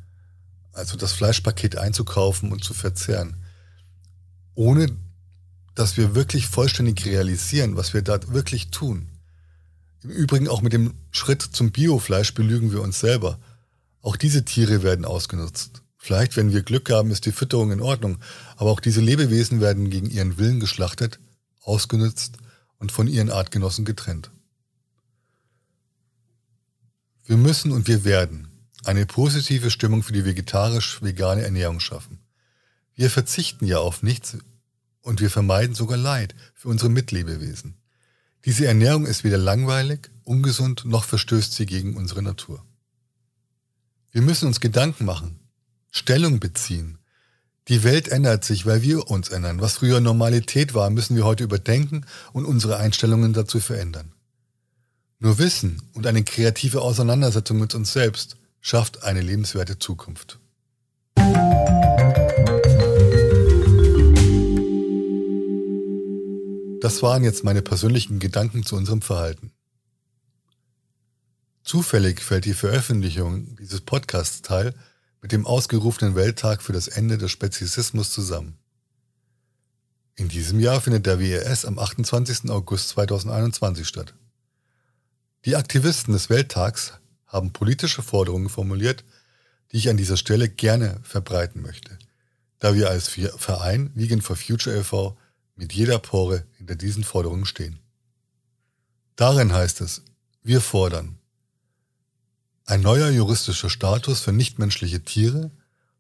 Also 0.73 0.97
das 0.97 1.13
Fleischpaket 1.13 1.77
einzukaufen 1.77 2.51
und 2.51 2.65
zu 2.65 2.73
verzehren. 2.73 3.37
Ohne 4.55 4.97
dass 5.75 5.99
wir 5.99 6.15
wirklich 6.15 6.47
vollständig 6.47 7.05
realisieren, 7.05 7.77
was 7.77 7.93
wir 7.93 8.01
da 8.01 8.19
wirklich 8.33 8.71
tun. 8.71 9.11
Im 10.03 10.13
Übrigen 10.13 10.49
auch 10.49 10.63
mit 10.63 10.73
dem 10.73 10.95
Schritt 11.11 11.43
zum 11.43 11.71
Biofleisch 11.71 12.33
belügen 12.33 12.73
wir 12.73 12.81
uns 12.81 13.01
selber. 13.01 13.39
Auch 14.01 14.17
diese 14.17 14.47
Tiere 14.47 14.83
werden 14.83 15.05
ausgenutzt. 15.05 15.83
Vielleicht, 15.99 16.39
wenn 16.39 16.55
wir 16.55 16.63
Glück 16.63 16.91
haben, 16.91 17.11
ist 17.11 17.27
die 17.27 17.33
Fütterung 17.33 17.71
in 17.71 17.83
Ordnung, 17.83 18.17
aber 18.57 18.71
auch 18.71 18.81
diese 18.81 19.03
Lebewesen 19.03 19.61
werden 19.61 19.91
gegen 19.91 20.09
ihren 20.09 20.39
Willen 20.39 20.59
geschlachtet, 20.59 21.21
ausgenutzt 21.61 22.39
und 22.79 22.93
von 22.93 23.09
ihren 23.09 23.31
Artgenossen 23.31 23.85
getrennt. 23.85 24.31
Wir 27.25 27.37
müssen 27.37 27.73
und 27.73 27.89
wir 27.89 28.05
werden 28.05 28.49
eine 28.85 29.05
positive 29.05 29.71
Stimmung 29.71 30.03
für 30.03 30.13
die 30.13 30.25
vegetarisch-vegane 30.25 31.43
Ernährung 31.43 31.81
schaffen. 31.81 32.21
Wir 32.95 33.11
verzichten 33.11 33.67
ja 33.67 33.79
auf 33.79 34.03
nichts 34.03 34.39
und 35.03 35.21
wir 35.21 35.31
vermeiden 35.31 35.75
sogar 35.75 35.99
Leid 35.99 36.35
für 36.55 36.69
unsere 36.69 36.91
Mitlebewesen. 36.91 37.75
Diese 38.45 38.67
Ernährung 38.67 39.07
ist 39.07 39.25
weder 39.25 39.39
langweilig, 39.39 40.11
ungesund, 40.25 40.85
noch 40.85 41.05
verstößt 41.05 41.53
sie 41.53 41.67
gegen 41.67 41.97
unsere 41.97 42.23
Natur. 42.23 42.65
Wir 44.11 44.23
müssen 44.23 44.47
uns 44.47 44.61
Gedanken 44.61 45.05
machen, 45.05 45.39
Stellung 45.91 46.41
beziehen, 46.41 46.99
die 47.69 47.85
Welt 47.85 48.09
ändert 48.09 48.45
sich, 48.45 48.65
weil 48.65 48.83
wir 48.83 49.11
uns 49.11 49.29
ändern. 49.29 49.61
Was 49.61 49.77
früher 49.77 50.01
Normalität 50.01 50.73
war, 50.73 50.89
müssen 50.89 51.17
wir 51.17 51.25
heute 51.25 51.45
überdenken 51.45 52.07
und 52.33 52.47
unsere 52.47 52.79
Einstellungen 52.79 53.35
dazu 53.35 53.61
verändern. 53.61 54.13
Nur 55.19 55.39
Wissen 55.39 55.83
und 55.93 56.07
eine 56.07 56.25
kreative 56.25 56.81
Auseinandersetzung 56.81 57.59
mit 57.59 57.75
uns 57.75 57.93
selbst 57.93 58.37
schafft 58.61 59.03
eine 59.03 59.21
lebenswerte 59.21 59.79
Zukunft. 59.79 60.39
Das 66.81 67.03
waren 67.03 67.25
jetzt 67.25 67.45
meine 67.45 67.61
persönlichen 67.61 68.19
Gedanken 68.19 68.65
zu 68.65 68.77
unserem 68.77 69.03
Verhalten. 69.03 69.51
Zufällig 71.65 72.21
fällt 72.21 72.47
die 72.47 72.55
Veröffentlichung 72.55 73.57
dieses 73.57 73.83
Podcasts 73.83 74.41
teil 74.41 74.75
mit 75.29 75.33
dem 75.33 75.47
ausgerufenen 75.47 76.15
Welttag 76.15 76.63
für 76.63 76.73
das 76.73 76.89
Ende 76.89 77.19
des 77.19 77.31
Speziesismus 77.31 78.11
zusammen. 78.11 78.57
In 80.15 80.31
diesem 80.31 80.59
Jahr 80.59 80.81
findet 80.81 81.05
der 81.05 81.21
WES 81.21 81.67
am 81.67 81.79
28. 81.79 82.49
August 82.49 82.89
2021 82.89 83.87
statt. 83.87 84.15
Die 85.45 85.55
Aktivisten 85.55 86.15
des 86.15 86.31
Welttags 86.31 86.95
haben 87.27 87.53
politische 87.53 88.01
Forderungen 88.01 88.49
formuliert, 88.49 89.05
die 89.71 89.77
ich 89.77 89.91
an 89.91 89.99
dieser 89.99 90.17
Stelle 90.17 90.49
gerne 90.49 90.99
verbreiten 91.03 91.61
möchte, 91.61 91.99
da 92.59 92.75
wir 92.75 92.89
als 92.89 93.09
Verein 93.37 93.91
Vegan 93.95 94.23
for 94.23 94.35
Future 94.35 94.79
e.V. 94.79 95.15
mit 95.57 95.75
jeder 95.75 95.99
Pore 95.99 96.47
hinter 96.57 96.75
diesen 96.75 97.05
Forderungen 97.05 97.45
stehen. 97.45 97.81
Darin 99.15 99.53
heißt 99.53 99.83
es, 99.83 100.01
wir 100.43 100.63
fordern 100.63 101.18
ein 102.69 102.83
neuer 102.83 103.09
juristischer 103.09 103.71
Status 103.71 104.21
für 104.21 104.33
nichtmenschliche 104.33 105.03
Tiere, 105.03 105.51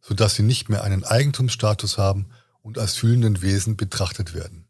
sodass 0.03 0.35
sie 0.35 0.43
nicht 0.43 0.69
mehr 0.69 0.85
einen 0.85 1.03
Eigentumsstatus 1.03 1.97
haben 1.97 2.27
und 2.61 2.79
als 2.79 2.95
fühlenden 2.95 3.41
Wesen 3.41 3.77
betrachtet 3.79 4.35
werden. 4.35 4.67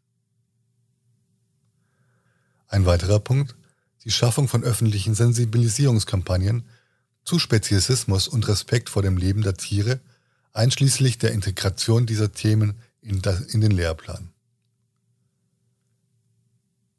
Ein 2.69 2.85
weiterer 2.85 3.19
Punkt, 3.19 3.55
die 4.05 4.11
Schaffung 4.11 4.47
von 4.47 4.63
öffentlichen 4.63 5.13
Sensibilisierungskampagnen 5.13 6.63
zu 7.25 7.37
Speziesismus 7.37 8.29
und 8.29 8.47
Respekt 8.47 8.89
vor 8.89 9.01
dem 9.01 9.17
Leben 9.17 9.41
der 9.41 9.55
Tiere, 9.55 9.99
einschließlich 10.53 11.17
der 11.17 11.33
Integration 11.33 12.05
dieser 12.05 12.31
Themen 12.31 12.79
in, 13.01 13.21
den 13.21 13.71
Lehrplan. 13.71 14.29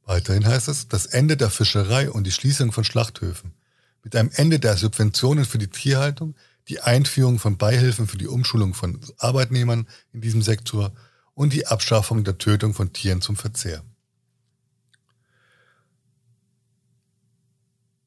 Weiterhin 0.04 0.45
heißt 0.45 0.69
es, 0.69 0.88
das 0.88 1.07
Ende 1.07 1.38
der 1.38 1.49
Fischerei 1.49 2.11
und 2.11 2.25
die 2.25 2.33
Schließung 2.33 2.71
von 2.73 2.85
Schlachthöfen, 2.85 3.54
mit 4.02 4.16
einem 4.16 4.30
Ende 4.35 4.59
der 4.59 4.76
Subventionen 4.76 5.45
für 5.45 5.59
die 5.59 5.69
Tierhaltung, 5.69 6.35
die 6.69 6.80
Einführung 6.80 7.38
von 7.38 7.59
Beihilfen 7.59 8.07
für 8.07 8.19
die 8.19 8.28
Umschulung 8.28 8.75
von 8.75 9.00
Arbeitnehmern 9.19 9.88
in 10.12 10.21
diesem 10.21 10.42
Sektor 10.42 10.92
und 11.35 11.52
die 11.52 11.66
Abschaffung 11.66 12.25
der 12.25 12.38
Tötung 12.38 12.75
von 12.75 12.92
Tieren 12.92 13.21
zum 13.21 13.37
Verzehr. 13.37 13.83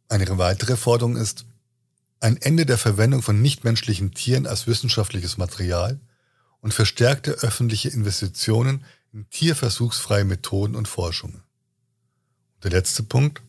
Eine 0.07 0.37
weitere 0.37 0.77
Forderung 0.77 1.15
ist 1.17 1.45
ein 2.19 2.37
Ende 2.37 2.65
der 2.65 2.77
Verwendung 2.77 3.21
von 3.21 3.41
nichtmenschlichen 3.41 4.13
Tieren 4.13 4.47
als 4.47 4.67
wissenschaftliches 4.67 5.37
Material 5.37 5.99
und 6.61 6.73
verstärkte 6.73 7.31
öffentliche 7.31 7.89
Investitionen 7.89 8.85
in 9.11 9.29
tierversuchsfreie 9.29 10.23
Methoden 10.23 10.75
und 10.75 10.87
Forschungen. 10.87 11.43
Der 12.63 12.71
letzte 12.71 13.03
Punkt. 13.03 13.41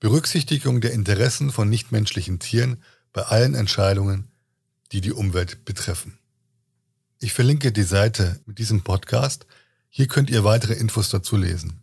Berücksichtigung 0.00 0.80
der 0.80 0.92
Interessen 0.92 1.50
von 1.50 1.70
nichtmenschlichen 1.70 2.38
Tieren 2.38 2.82
bei 3.12 3.22
allen 3.22 3.54
Entscheidungen, 3.54 4.28
die 4.92 5.00
die 5.00 5.12
Umwelt 5.12 5.64
betreffen. 5.64 6.18
Ich 7.18 7.32
verlinke 7.32 7.72
die 7.72 7.82
Seite 7.82 8.40
mit 8.44 8.58
diesem 8.58 8.82
Podcast. 8.82 9.46
Hier 9.88 10.06
könnt 10.06 10.28
ihr 10.28 10.44
weitere 10.44 10.74
Infos 10.74 11.08
dazu 11.08 11.36
lesen. 11.36 11.80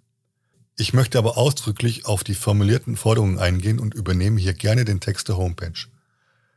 Ich 0.78 0.94
möchte 0.94 1.18
aber 1.18 1.38
ausdrücklich 1.38 2.06
auf 2.06 2.24
die 2.24 2.36
formulierten 2.36 2.98
Forderungen 2.98 3.40
eingehen 3.40 3.80
und 3.80 3.94
übernehme 3.94 4.40
hier 4.40 4.54
gerne 4.54 4.86
den 4.86 5.00
Text 5.00 5.28
der 5.30 5.38
Homepage. 5.38 5.88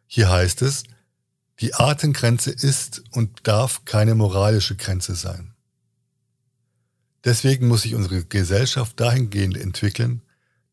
Hier 0.06 0.30
heißt 0.30 0.62
es, 0.62 0.84
die 1.60 1.74
Artengrenze 1.74 2.50
ist 2.50 3.02
und 3.12 3.46
darf 3.46 3.84
keine 3.86 4.14
moralische 4.14 4.76
Grenze 4.76 5.14
sein. 5.14 5.54
Deswegen 7.24 7.66
muss 7.66 7.82
sich 7.82 7.94
unsere 7.94 8.24
Gesellschaft 8.24 9.00
dahingehend 9.00 9.56
entwickeln, 9.56 10.22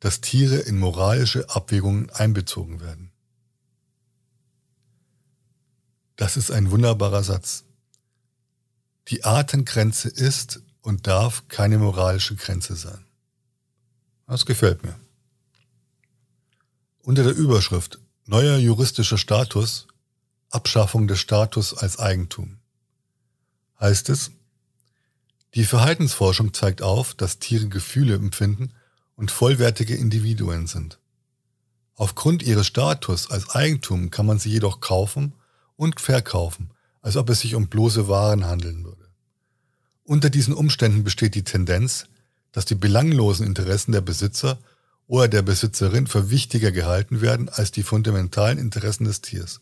dass 0.03 0.19
Tiere 0.19 0.57
in 0.57 0.79
moralische 0.79 1.49
Abwägungen 1.49 2.09
einbezogen 2.09 2.81
werden. 2.81 3.09
Das 6.17 6.35
ist 6.35 6.51
ein 6.51 6.71
wunderbarer 6.71 7.23
Satz. 7.23 7.63
Die 9.07 9.23
Artengrenze 9.23 10.09
ist 10.09 10.61
und 10.81 11.07
darf 11.07 11.47
keine 11.47 11.77
moralische 11.77 12.35
Grenze 12.35 12.75
sein. 12.75 13.05
Das 14.27 14.45
gefällt 14.45 14.83
mir. 14.83 14.99
Unter 16.99 17.23
der 17.23 17.35
Überschrift 17.35 17.97
Neuer 18.25 18.57
juristischer 18.57 19.17
Status, 19.17 19.87
Abschaffung 20.49 21.07
des 21.07 21.19
Status 21.19 21.73
als 21.73 21.97
Eigentum 21.97 22.59
heißt 23.79 24.09
es, 24.09 24.31
die 25.53 25.63
Verhaltensforschung 25.63 26.53
zeigt 26.53 26.81
auf, 26.81 27.13
dass 27.13 27.39
Tiere 27.39 27.69
Gefühle 27.69 28.15
empfinden 28.15 28.73
und 29.15 29.31
vollwertige 29.31 29.95
Individuen 29.95 30.67
sind. 30.67 30.99
Aufgrund 31.95 32.43
ihres 32.43 32.67
Status 32.67 33.29
als 33.29 33.49
Eigentum 33.49 34.09
kann 34.09 34.25
man 34.25 34.39
sie 34.39 34.49
jedoch 34.49 34.79
kaufen 34.79 35.33
und 35.75 36.01
verkaufen, 36.01 36.71
als 37.01 37.17
ob 37.17 37.29
es 37.29 37.41
sich 37.41 37.55
um 37.55 37.67
bloße 37.67 38.07
Waren 38.07 38.45
handeln 38.45 38.83
würde. 38.83 39.09
Unter 40.03 40.29
diesen 40.29 40.53
Umständen 40.53 41.03
besteht 41.03 41.35
die 41.35 41.43
Tendenz, 41.43 42.05
dass 42.51 42.65
die 42.65 42.75
belanglosen 42.75 43.45
Interessen 43.45 43.91
der 43.91 44.01
Besitzer 44.01 44.59
oder 45.07 45.27
der 45.27 45.41
Besitzerin 45.41 46.07
für 46.07 46.29
wichtiger 46.29 46.71
gehalten 46.71 47.21
werden 47.21 47.49
als 47.49 47.71
die 47.71 47.83
fundamentalen 47.83 48.57
Interessen 48.57 49.05
des 49.05 49.21
Tiers. 49.21 49.61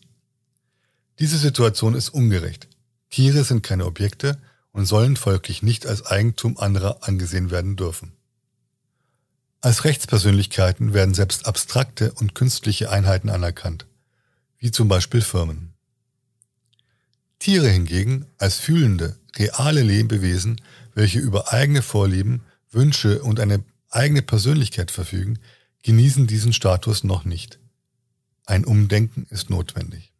Diese 1.18 1.38
Situation 1.38 1.94
ist 1.94 2.08
ungerecht. 2.08 2.68
Tiere 3.10 3.44
sind 3.44 3.62
keine 3.62 3.86
Objekte, 3.86 4.38
und 4.72 4.86
sollen 4.86 5.16
folglich 5.16 5.62
nicht 5.62 5.86
als 5.86 6.04
Eigentum 6.06 6.56
anderer 6.58 6.98
angesehen 7.02 7.50
werden 7.50 7.76
dürfen. 7.76 8.12
Als 9.64 9.84
Rechtspersönlichkeiten 9.84 10.92
werden 10.92 11.14
selbst 11.14 11.46
abstrakte 11.46 12.10
und 12.14 12.34
künstliche 12.34 12.90
Einheiten 12.90 13.30
anerkannt, 13.30 13.86
wie 14.58 14.72
zum 14.72 14.88
Beispiel 14.88 15.20
Firmen. 15.20 15.72
Tiere 17.38 17.68
hingegen 17.68 18.26
als 18.38 18.56
fühlende, 18.56 19.16
reale 19.36 19.82
Lebewesen, 19.82 20.60
welche 20.94 21.20
über 21.20 21.52
eigene 21.52 21.80
Vorlieben, 21.82 22.42
Wünsche 22.72 23.22
und 23.22 23.38
eine 23.38 23.62
eigene 23.88 24.22
Persönlichkeit 24.22 24.90
verfügen, 24.90 25.38
genießen 25.84 26.26
diesen 26.26 26.52
Status 26.52 27.04
noch 27.04 27.24
nicht. 27.24 27.60
Ein 28.46 28.64
Umdenken 28.64 29.28
ist 29.30 29.48
notwendig. 29.48 30.12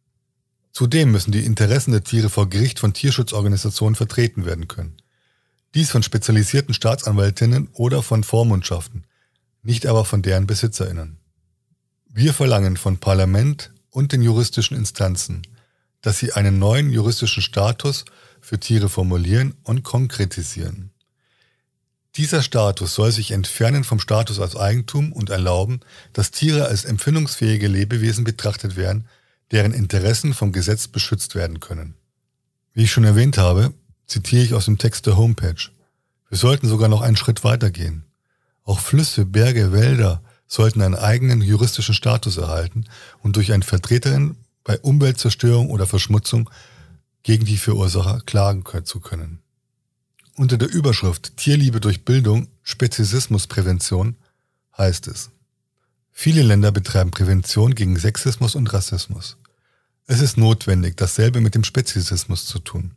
Zudem 0.71 1.11
müssen 1.11 1.33
die 1.33 1.43
Interessen 1.43 1.91
der 1.91 2.05
Tiere 2.05 2.29
vor 2.29 2.49
Gericht 2.49 2.79
von 2.79 2.93
Tierschutzorganisationen 2.93 3.95
vertreten 3.95 4.45
werden 4.45 4.69
können. 4.69 4.95
Dies 5.73 5.91
von 5.91 6.01
spezialisierten 6.01 6.73
Staatsanwältinnen 6.73 7.67
oder 7.73 8.03
von 8.03 8.23
Vormundschaften, 8.23 9.03
nicht 9.63 9.85
aber 9.85 10.05
von 10.05 10.21
deren 10.21 10.45
Besitzerinnen. 10.45 11.17
Wir 12.09 12.33
verlangen 12.33 12.77
von 12.77 12.99
Parlament 12.99 13.71
und 13.89 14.11
den 14.11 14.21
juristischen 14.21 14.77
Instanzen, 14.77 15.41
dass 16.01 16.19
sie 16.19 16.33
einen 16.33 16.59
neuen 16.59 16.91
juristischen 16.91 17.41
Status 17.41 18.05
für 18.41 18.59
Tiere 18.59 18.89
formulieren 18.89 19.55
und 19.63 19.83
konkretisieren. 19.83 20.91
Dieser 22.15 22.43
Status 22.43 22.93
soll 22.93 23.11
sich 23.11 23.31
entfernen 23.31 23.83
vom 23.83 23.99
Status 23.99 24.39
als 24.39 24.55
Eigentum 24.55 25.11
und 25.13 25.31
erlauben, 25.31 25.79
dass 26.11 26.29
Tiere 26.29 26.67
als 26.67 26.85
empfindungsfähige 26.85 27.67
Lebewesen 27.67 28.23
betrachtet 28.23 28.75
werden, 28.75 29.07
deren 29.51 29.73
Interessen 29.73 30.33
vom 30.33 30.51
Gesetz 30.51 30.87
beschützt 30.87 31.33
werden 31.33 31.59
können. 31.59 31.95
Wie 32.73 32.83
ich 32.83 32.91
schon 32.91 33.03
erwähnt 33.03 33.37
habe, 33.37 33.73
zitiere 34.05 34.43
ich 34.43 34.53
aus 34.53 34.65
dem 34.65 34.77
Text 34.77 35.07
der 35.07 35.17
Homepage. 35.17 35.69
Wir 36.29 36.37
sollten 36.37 36.67
sogar 36.67 36.89
noch 36.89 37.01
einen 37.01 37.17
Schritt 37.17 37.43
weitergehen. 37.43 38.03
Auch 38.63 38.79
Flüsse, 38.79 39.25
Berge, 39.25 39.71
Wälder 39.71 40.21
sollten 40.47 40.81
einen 40.81 40.95
eigenen 40.95 41.41
juristischen 41.41 41.95
Status 41.95 42.37
erhalten 42.37 42.85
und 43.21 43.35
durch 43.35 43.51
eine 43.51 43.63
Vertreterin 43.63 44.37
bei 44.63 44.79
Umweltzerstörung 44.79 45.69
oder 45.69 45.87
Verschmutzung 45.87 46.49
gegen 47.23 47.45
die 47.45 47.57
Verursacher 47.57 48.21
klagen 48.25 48.63
zu 48.85 48.99
können. 48.99 49.39
Unter 50.35 50.57
der 50.57 50.69
Überschrift 50.71 51.37
Tierliebe 51.37 51.79
durch 51.79 52.05
Bildung, 52.05 52.47
Speziesismusprävention 52.63 54.15
heißt 54.77 55.07
es, 55.07 55.29
viele 56.11 56.41
Länder 56.41 56.71
betreiben 56.71 57.11
Prävention 57.11 57.75
gegen 57.75 57.97
Sexismus 57.97 58.55
und 58.55 58.71
Rassismus. 58.73 59.37
Es 60.05 60.21
ist 60.21 60.37
notwendig, 60.37 60.97
dasselbe 60.97 61.39
mit 61.39 61.55
dem 61.55 61.63
Speziesismus 61.63 62.45
zu 62.45 62.59
tun. 62.59 62.95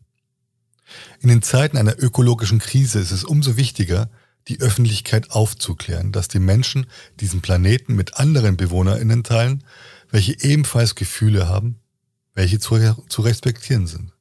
In 1.20 1.28
den 1.28 1.42
Zeiten 1.42 1.76
einer 1.76 2.02
ökologischen 2.02 2.58
Krise 2.58 3.00
ist 3.00 3.12
es 3.12 3.24
umso 3.24 3.56
wichtiger, 3.56 4.08
die 4.48 4.60
Öffentlichkeit 4.60 5.30
aufzuklären, 5.30 6.12
dass 6.12 6.28
die 6.28 6.38
Menschen 6.38 6.86
diesen 7.20 7.40
Planeten 7.40 7.94
mit 7.94 8.16
anderen 8.16 8.56
BewohnerInnen 8.56 9.24
teilen, 9.24 9.64
welche 10.10 10.40
ebenfalls 10.40 10.94
Gefühle 10.94 11.48
haben, 11.48 11.80
welche 12.34 12.60
zu, 12.60 12.78
zu 13.08 13.22
respektieren 13.22 13.86
sind. 13.86 14.12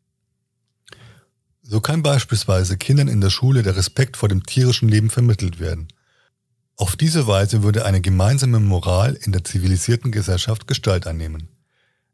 So 1.62 1.82
kann 1.82 2.04
beispielsweise 2.04 2.78
Kindern 2.78 3.08
in 3.08 3.22
der 3.22 3.30
Schule 3.30 3.64
der 3.64 3.76
Respekt 3.76 4.18
vor 4.18 4.30
dem 4.30 4.44
tierischen 4.46 4.88
Leben 4.88 5.10
vermittelt 5.10 5.60
werden. 5.60 5.88
Auf 6.78 6.96
diese 6.96 7.26
Weise 7.26 7.64
würde 7.64 7.86
eine 7.86 8.02
gemeinsame 8.02 8.60
Moral 8.60 9.14
in 9.14 9.32
der 9.32 9.44
zivilisierten 9.44 10.12
Gesellschaft 10.12 10.68
Gestalt 10.68 11.08
annehmen. 11.08 11.48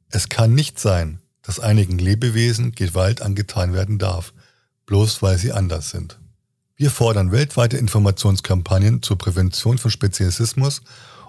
Es 0.09 0.29
kann 0.29 0.53
nicht 0.53 0.79
sein, 0.79 1.19
dass 1.41 1.59
einigen 1.59 1.97
Lebewesen 1.97 2.73
Gewalt 2.73 3.21
angetan 3.21 3.73
werden 3.73 3.97
darf, 3.97 4.33
bloß 4.85 5.21
weil 5.21 5.37
sie 5.37 5.51
anders 5.51 5.89
sind. 5.89 6.19
Wir 6.81 6.89
fordern 6.89 7.31
weltweite 7.31 7.77
Informationskampagnen 7.77 9.03
zur 9.03 9.15
Prävention 9.15 9.77
von 9.77 9.91
Speziesismus, 9.91 10.81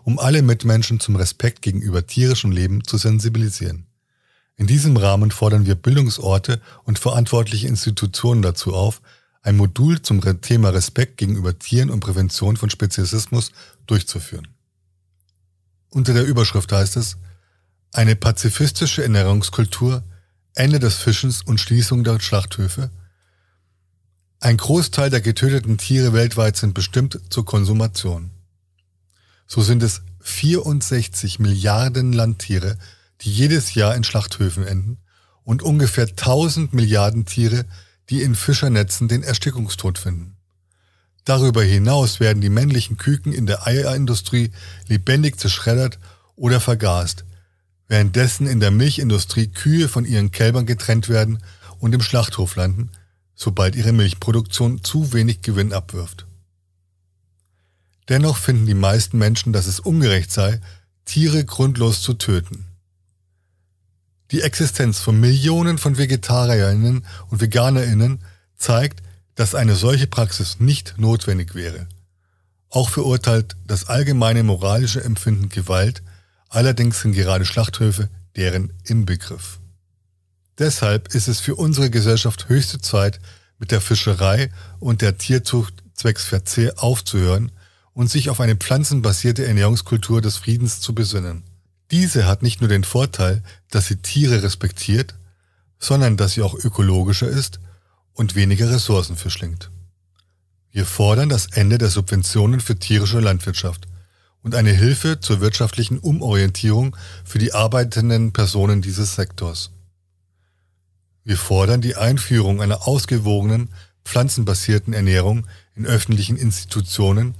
um 0.02 0.18
alle 0.18 0.40
Mitmenschen 0.40 0.98
zum 0.98 1.14
Respekt 1.14 1.60
gegenüber 1.60 2.06
tierischem 2.06 2.52
Leben 2.52 2.84
zu 2.84 2.96
sensibilisieren. 2.96 3.84
In 4.56 4.66
diesem 4.66 4.96
Rahmen 4.96 5.30
fordern 5.30 5.66
wir 5.66 5.74
Bildungsorte 5.74 6.62
und 6.84 6.98
verantwortliche 6.98 7.68
Institutionen 7.68 8.40
dazu 8.40 8.72
auf, 8.72 9.02
ein 9.42 9.58
Modul 9.58 10.00
zum 10.00 10.22
Thema 10.40 10.70
Respekt 10.70 11.18
gegenüber 11.18 11.58
Tieren 11.58 11.90
und 11.90 12.00
Prävention 12.00 12.56
von 12.56 12.70
Speziesismus 12.70 13.52
durchzuführen. 13.86 14.48
Unter 15.90 16.14
der 16.14 16.24
Überschrift 16.24 16.72
heißt 16.72 16.96
es, 16.96 17.18
eine 17.92 18.16
pazifistische 18.16 19.02
Ernährungskultur, 19.02 20.02
Ende 20.54 20.78
des 20.78 20.96
Fischens 20.96 21.42
und 21.42 21.60
Schließung 21.60 22.04
der 22.04 22.20
Schlachthöfe. 22.20 22.90
Ein 24.42 24.56
Großteil 24.56 25.08
der 25.08 25.20
getöteten 25.20 25.78
Tiere 25.78 26.12
weltweit 26.12 26.56
sind 26.56 26.74
bestimmt 26.74 27.20
zur 27.30 27.44
Konsumation. 27.44 28.32
So 29.46 29.62
sind 29.62 29.84
es 29.84 30.02
64 30.18 31.38
Milliarden 31.38 32.12
Landtiere, 32.12 32.76
die 33.20 33.30
jedes 33.30 33.76
Jahr 33.76 33.94
in 33.94 34.02
Schlachthöfen 34.02 34.66
enden 34.66 34.98
und 35.44 35.62
ungefähr 35.62 36.08
1000 36.08 36.74
Milliarden 36.74 37.24
Tiere, 37.24 37.66
die 38.10 38.22
in 38.22 38.34
Fischernetzen 38.34 39.06
den 39.06 39.22
Erstickungstod 39.22 39.96
finden. 39.96 40.34
Darüber 41.24 41.62
hinaus 41.62 42.18
werden 42.18 42.40
die 42.40 42.50
männlichen 42.50 42.96
Küken 42.96 43.32
in 43.32 43.46
der 43.46 43.68
Eierindustrie 43.68 44.50
lebendig 44.88 45.38
zerschreddert 45.38 46.00
oder 46.34 46.58
vergast, 46.58 47.24
währenddessen 47.86 48.48
in 48.48 48.58
der 48.58 48.72
Milchindustrie 48.72 49.46
Kühe 49.46 49.88
von 49.88 50.04
ihren 50.04 50.32
Kälbern 50.32 50.66
getrennt 50.66 51.08
werden 51.08 51.44
und 51.78 51.94
im 51.94 52.02
Schlachthof 52.02 52.56
landen, 52.56 52.90
sobald 53.42 53.74
ihre 53.74 53.92
Milchproduktion 53.92 54.84
zu 54.84 55.12
wenig 55.12 55.42
Gewinn 55.42 55.72
abwirft. 55.72 56.26
Dennoch 58.08 58.36
finden 58.36 58.66
die 58.66 58.74
meisten 58.74 59.18
Menschen, 59.18 59.52
dass 59.52 59.66
es 59.66 59.80
ungerecht 59.80 60.30
sei, 60.30 60.60
Tiere 61.04 61.44
grundlos 61.44 62.02
zu 62.02 62.14
töten. 62.14 62.66
Die 64.30 64.42
Existenz 64.42 65.00
von 65.00 65.18
Millionen 65.18 65.76
von 65.76 65.98
Vegetarierinnen 65.98 67.04
und 67.28 67.40
Veganerinnen 67.40 68.24
zeigt, 68.56 69.02
dass 69.34 69.54
eine 69.54 69.74
solche 69.74 70.06
Praxis 70.06 70.60
nicht 70.60 70.94
notwendig 70.98 71.54
wäre. 71.54 71.88
Auch 72.68 72.90
verurteilt 72.90 73.56
das 73.66 73.88
allgemeine 73.88 74.42
moralische 74.42 75.02
Empfinden 75.02 75.48
Gewalt, 75.48 76.02
allerdings 76.48 77.00
sind 77.00 77.12
gerade 77.12 77.44
Schlachthöfe 77.44 78.08
deren 78.36 78.72
Inbegriff. 78.84 79.58
Deshalb 80.62 81.12
ist 81.12 81.26
es 81.26 81.40
für 81.40 81.56
unsere 81.56 81.90
Gesellschaft 81.90 82.48
höchste 82.48 82.80
Zeit, 82.80 83.18
mit 83.58 83.72
der 83.72 83.80
Fischerei 83.80 84.48
und 84.78 85.02
der 85.02 85.18
Tierzucht 85.18 85.74
zwecks 85.92 86.22
Verzehr 86.24 86.80
aufzuhören 86.80 87.50
und 87.94 88.08
sich 88.08 88.30
auf 88.30 88.38
eine 88.38 88.54
pflanzenbasierte 88.54 89.44
Ernährungskultur 89.44 90.20
des 90.20 90.36
Friedens 90.36 90.80
zu 90.80 90.94
besinnen. 90.94 91.42
Diese 91.90 92.26
hat 92.26 92.44
nicht 92.44 92.60
nur 92.60 92.68
den 92.68 92.84
Vorteil, 92.84 93.42
dass 93.72 93.88
sie 93.88 93.96
Tiere 93.96 94.44
respektiert, 94.44 95.16
sondern 95.80 96.16
dass 96.16 96.34
sie 96.34 96.42
auch 96.42 96.54
ökologischer 96.54 97.26
ist 97.26 97.58
und 98.12 98.36
weniger 98.36 98.70
Ressourcen 98.70 99.16
verschlingt. 99.16 99.68
Wir 100.70 100.86
fordern 100.86 101.28
das 101.28 101.46
Ende 101.46 101.78
der 101.78 101.88
Subventionen 101.88 102.60
für 102.60 102.78
tierische 102.78 103.18
Landwirtschaft 103.18 103.88
und 104.44 104.54
eine 104.54 104.70
Hilfe 104.70 105.18
zur 105.18 105.40
wirtschaftlichen 105.40 105.98
Umorientierung 105.98 106.94
für 107.24 107.40
die 107.40 107.52
arbeitenden 107.52 108.32
Personen 108.32 108.80
dieses 108.80 109.16
Sektors. 109.16 109.72
Wir 111.24 111.36
fordern 111.36 111.80
die 111.80 111.96
Einführung 111.96 112.60
einer 112.60 112.88
ausgewogenen, 112.88 113.68
pflanzenbasierten 114.04 114.92
Ernährung 114.92 115.46
in 115.74 115.86
öffentlichen 115.86 116.36
Institutionen 116.36 117.36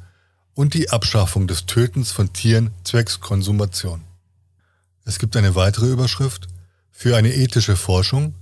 und 0.54 0.74
die 0.74 0.90
Abschaffung 0.90 1.46
des 1.46 1.66
Tötens 1.66 2.12
von 2.12 2.32
Tieren 2.32 2.70
zwecks 2.84 3.20
Konsumation. 3.20 4.02
Es 5.04 5.18
gibt 5.18 5.36
eine 5.36 5.54
weitere 5.54 5.86
Überschrift 5.86 6.46
für 6.90 7.16
eine 7.16 7.34
ethische 7.34 7.74
Forschung. 7.74 8.34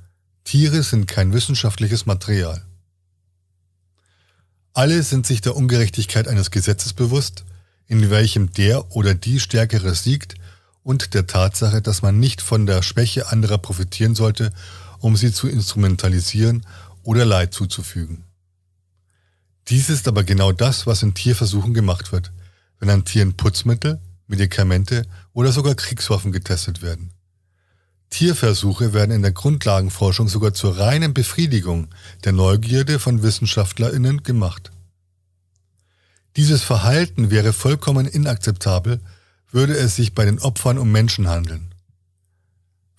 Tiere 0.44 0.82
sind 0.82 1.06
kein 1.06 1.32
wissenschaftliches 1.32 2.04
Material. 2.04 2.62
Alle 4.74 5.02
sind 5.02 5.26
sich 5.26 5.40
der 5.40 5.56
Ungerechtigkeit 5.56 6.28
eines 6.28 6.50
Gesetzes 6.50 6.92
bewusst, 6.92 7.44
in 7.86 8.10
welchem 8.10 8.52
der 8.52 8.94
oder 8.94 9.14
die 9.14 9.40
Stärkere 9.40 9.94
siegt 9.94 10.34
und 10.82 11.14
der 11.14 11.26
Tatsache, 11.26 11.82
dass 11.82 12.02
man 12.02 12.20
nicht 12.20 12.40
von 12.40 12.66
der 12.66 12.82
Schwäche 12.82 13.28
anderer 13.28 13.58
profitieren 13.58 14.14
sollte, 14.14 14.52
um 15.00 15.16
sie 15.16 15.32
zu 15.32 15.48
instrumentalisieren 15.48 16.64
oder 17.02 17.24
Leid 17.24 17.52
zuzufügen. 17.52 18.24
Dies 19.68 19.90
ist 19.90 20.08
aber 20.08 20.24
genau 20.24 20.52
das, 20.52 20.86
was 20.86 21.02
in 21.02 21.14
Tierversuchen 21.14 21.74
gemacht 21.74 22.12
wird, 22.12 22.32
wenn 22.78 22.90
an 22.90 23.04
Tieren 23.04 23.36
Putzmittel, 23.36 24.00
Medikamente 24.26 25.06
oder 25.32 25.52
sogar 25.52 25.74
Kriegswaffen 25.74 26.32
getestet 26.32 26.82
werden. 26.82 27.12
Tierversuche 28.10 28.92
werden 28.92 29.12
in 29.12 29.22
der 29.22 29.32
Grundlagenforschung 29.32 30.28
sogar 30.28 30.52
zur 30.52 30.78
reinen 30.78 31.14
Befriedigung 31.14 31.88
der 32.24 32.32
Neugierde 32.32 32.98
von 32.98 33.22
Wissenschaftlerinnen 33.22 34.22
gemacht. 34.22 34.72
Dieses 36.36 36.62
Verhalten 36.62 37.30
wäre 37.30 37.52
vollkommen 37.52 38.06
inakzeptabel, 38.06 39.00
würde 39.52 39.76
es 39.76 39.96
sich 39.96 40.14
bei 40.14 40.24
den 40.24 40.38
Opfern 40.40 40.78
um 40.78 40.90
Menschen 40.90 41.28
handeln. 41.28 41.69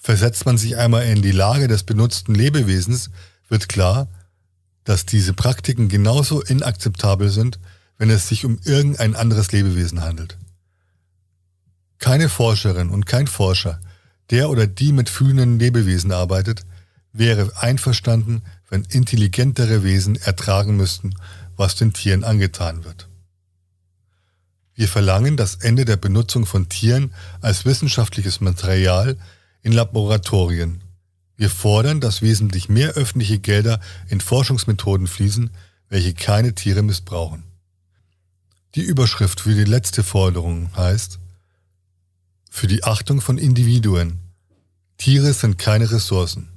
Versetzt 0.03 0.47
man 0.47 0.57
sich 0.57 0.77
einmal 0.77 1.05
in 1.05 1.21
die 1.21 1.31
Lage 1.31 1.67
des 1.67 1.83
benutzten 1.83 2.33
Lebewesens, 2.33 3.11
wird 3.49 3.69
klar, 3.69 4.07
dass 4.83 5.05
diese 5.05 5.33
Praktiken 5.33 5.89
genauso 5.89 6.41
inakzeptabel 6.41 7.29
sind, 7.29 7.59
wenn 7.99 8.09
es 8.09 8.27
sich 8.27 8.43
um 8.43 8.57
irgendein 8.63 9.15
anderes 9.15 9.51
Lebewesen 9.51 10.01
handelt. 10.01 10.39
Keine 11.99 12.29
Forscherin 12.29 12.89
und 12.89 13.05
kein 13.05 13.27
Forscher, 13.27 13.79
der 14.31 14.49
oder 14.49 14.65
die 14.65 14.91
mit 14.91 15.07
fühlenden 15.07 15.59
Lebewesen 15.59 16.11
arbeitet, 16.11 16.65
wäre 17.13 17.51
einverstanden, 17.61 18.41
wenn 18.69 18.85
intelligentere 18.85 19.83
Wesen 19.83 20.15
ertragen 20.15 20.77
müssten, 20.77 21.13
was 21.57 21.75
den 21.75 21.93
Tieren 21.93 22.23
angetan 22.23 22.85
wird. 22.85 23.07
Wir 24.73 24.87
verlangen 24.87 25.37
das 25.37 25.55
Ende 25.55 25.85
der 25.85 25.97
Benutzung 25.97 26.47
von 26.47 26.69
Tieren 26.69 27.13
als 27.41 27.65
wissenschaftliches 27.65 28.41
Material 28.41 29.15
in 29.61 29.71
Laboratorien 29.71 30.81
wir 31.41 31.49
fordern, 31.49 31.99
dass 32.01 32.21
wesentlich 32.21 32.69
mehr 32.69 32.91
öffentliche 32.91 33.39
Gelder 33.39 33.79
in 34.09 34.21
Forschungsmethoden 34.21 35.07
fließen, 35.07 35.49
welche 35.89 36.13
keine 36.13 36.53
Tiere 36.53 36.83
missbrauchen. 36.83 37.41
Die 38.75 38.83
Überschrift 38.83 39.41
für 39.41 39.55
die 39.55 39.63
letzte 39.63 40.03
Forderung 40.03 40.69
heißt 40.75 41.17
Für 42.51 42.67
die 42.67 42.83
Achtung 42.83 43.21
von 43.21 43.39
Individuen. 43.39 44.19
Tiere 44.97 45.33
sind 45.33 45.57
keine 45.57 45.89
Ressourcen. 45.89 46.47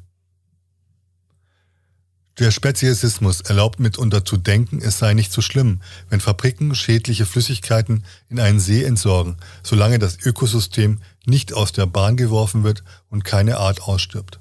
Der 2.38 2.50
Speziesismus 2.50 3.40
erlaubt 3.40 3.80
mitunter 3.80 4.26
zu 4.26 4.36
denken, 4.36 4.82
es 4.82 4.98
sei 4.98 5.14
nicht 5.14 5.32
so 5.32 5.40
schlimm, 5.40 5.80
wenn 6.10 6.20
Fabriken 6.20 6.74
schädliche 6.74 7.24
Flüssigkeiten 7.24 8.04
in 8.28 8.38
einen 8.38 8.60
See 8.60 8.84
entsorgen, 8.84 9.38
solange 9.62 9.98
das 9.98 10.18
Ökosystem 10.26 11.00
nicht 11.26 11.52
aus 11.52 11.72
der 11.72 11.87
Bahn 11.87 12.16
geworfen 12.16 12.64
wird 12.64 12.82
und 13.08 13.24
keine 13.24 13.58
Art 13.58 13.82
ausstirbt. 13.82 14.40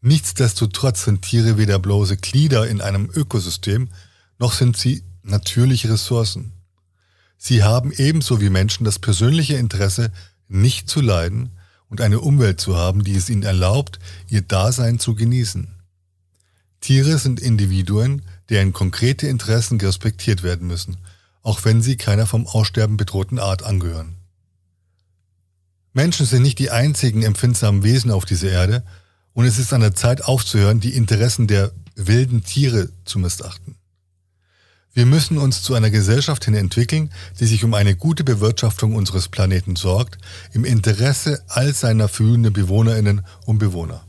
Nichtsdestotrotz 0.00 1.04
sind 1.04 1.22
Tiere 1.22 1.58
weder 1.58 1.78
bloße 1.78 2.16
Glieder 2.16 2.66
in 2.66 2.80
einem 2.80 3.10
Ökosystem, 3.14 3.88
noch 4.38 4.52
sind 4.52 4.76
sie 4.76 5.04
natürliche 5.22 5.90
Ressourcen. 5.90 6.52
Sie 7.38 7.62
haben 7.62 7.92
ebenso 7.92 8.40
wie 8.40 8.50
Menschen 8.50 8.84
das 8.84 8.98
persönliche 8.98 9.54
Interesse, 9.54 10.10
nicht 10.48 10.88
zu 10.88 11.00
leiden 11.00 11.50
und 11.88 12.00
eine 12.00 12.20
Umwelt 12.20 12.60
zu 12.60 12.76
haben, 12.76 13.04
die 13.04 13.14
es 13.14 13.30
ihnen 13.30 13.42
erlaubt, 13.42 13.98
ihr 14.28 14.42
Dasein 14.42 14.98
zu 14.98 15.14
genießen. 15.14 15.68
Tiere 16.80 17.18
sind 17.18 17.38
Individuen, 17.38 18.22
deren 18.48 18.72
konkrete 18.72 19.28
Interessen 19.28 19.80
respektiert 19.80 20.42
werden 20.42 20.66
müssen, 20.66 20.96
auch 21.42 21.64
wenn 21.64 21.80
sie 21.80 21.96
keiner 21.96 22.26
vom 22.26 22.46
Aussterben 22.46 22.96
bedrohten 22.96 23.38
Art 23.38 23.62
angehören. 23.62 24.16
Menschen 25.92 26.26
sind 26.26 26.42
nicht 26.42 26.58
die 26.58 26.70
einzigen 26.70 27.22
empfindsamen 27.22 27.82
Wesen 27.82 28.10
auf 28.10 28.24
dieser 28.24 28.50
Erde, 28.50 28.84
und 29.34 29.46
es 29.46 29.58
ist 29.58 29.72
an 29.72 29.80
der 29.80 29.94
Zeit 29.94 30.24
aufzuhören, 30.24 30.80
die 30.80 30.94
Interessen 30.94 31.46
der 31.46 31.72
wilden 31.94 32.44
Tiere 32.44 32.90
zu 33.04 33.18
missachten. 33.18 33.76
Wir 34.94 35.06
müssen 35.06 35.38
uns 35.38 35.62
zu 35.62 35.74
einer 35.74 35.88
Gesellschaft 35.90 36.44
hin 36.44 36.54
entwickeln, 36.54 37.10
die 37.40 37.46
sich 37.46 37.64
um 37.64 37.72
eine 37.72 37.96
gute 37.96 38.24
Bewirtschaftung 38.24 38.94
unseres 38.94 39.28
Planeten 39.28 39.74
sorgt, 39.74 40.18
im 40.52 40.66
Interesse 40.66 41.42
all 41.48 41.72
seiner 41.72 42.08
fühlenden 42.08 42.52
Bewohnerinnen 42.52 43.22
und 43.46 43.58
Bewohner. 43.58 44.04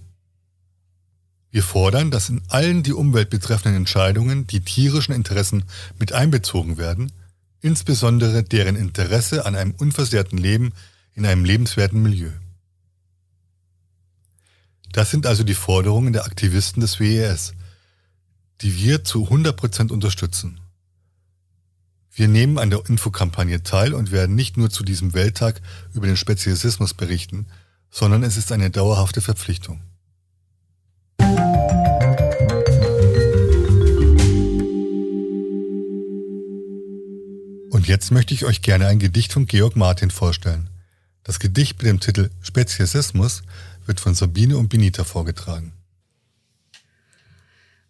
Wir 1.52 1.63
fordern, 1.63 2.12
dass 2.12 2.30
in 2.30 2.41
allen 2.50 2.84
die 2.84 2.93
Umwelt 2.93 3.30
betreffenden 3.30 3.78
Entscheidungen 3.78 4.46
die 4.48 4.60
tierischen 4.60 5.13
Interessen 5.13 5.63
mit 6.00 6.12
einbezogen 6.12 6.78
werden, 6.78 7.13
insbesondere 7.62 8.43
deren 8.43 8.76
Interesse 8.76 9.46
an 9.46 9.56
einem 9.56 9.72
unversehrten 9.72 10.38
Leben 10.38 10.74
in 11.15 11.26
einem 11.26 11.45
lebenswerten 11.45 12.02
Milieu. 12.02 12.32
Das 14.91 15.10
sind 15.10 15.26
also 15.26 15.43
die 15.43 15.56
Forderungen 15.56 16.13
der 16.13 16.26
Aktivisten 16.26 16.82
des 16.82 16.99
WES, 16.99 17.54
die 18.62 18.78
wir 18.78 19.04
zu 19.04 19.28
100% 19.28 19.91
unterstützen. 19.91 20.60
Wir 22.12 22.28
nehmen 22.28 22.60
an 22.60 22.69
der 22.69 22.84
Infokampagne 22.88 23.63
teil 23.63 23.95
und 23.95 24.12
werden 24.12 24.36
nicht 24.36 24.56
nur 24.56 24.69
zu 24.69 24.84
diesem 24.84 25.15
Welttag 25.15 25.62
über 25.93 26.06
den 26.06 26.15
Speziesismus 26.15 26.93
berichten, 26.93 27.47
sondern 27.89 28.21
es 28.21 28.38
ist 28.38 28.52
eine 28.52 28.69
dauerhafte 28.69 29.21
Verpflichtung. 29.21 29.82
Und 37.71 37.88
jetzt 37.88 38.12
möchte 38.12 38.36
ich 38.36 38.45
euch 38.45 38.62
gerne 38.62 38.88
ein 38.88 38.99
Gedicht 38.99 39.34
von 39.34 39.47
Georg 39.47 39.76
Martin 39.76 40.12
vorstellen. 40.12 40.69
Das 41.24 41.40
Gedicht 41.40 41.78
mit 41.78 41.88
dem 41.88 42.00
Titel 42.00 42.30
Speziesismus 42.42 43.44
wird 43.86 44.00
von 44.00 44.14
Sabine 44.14 44.58
und 44.58 44.70
Benita 44.70 45.04
vorgetragen. 45.04 45.74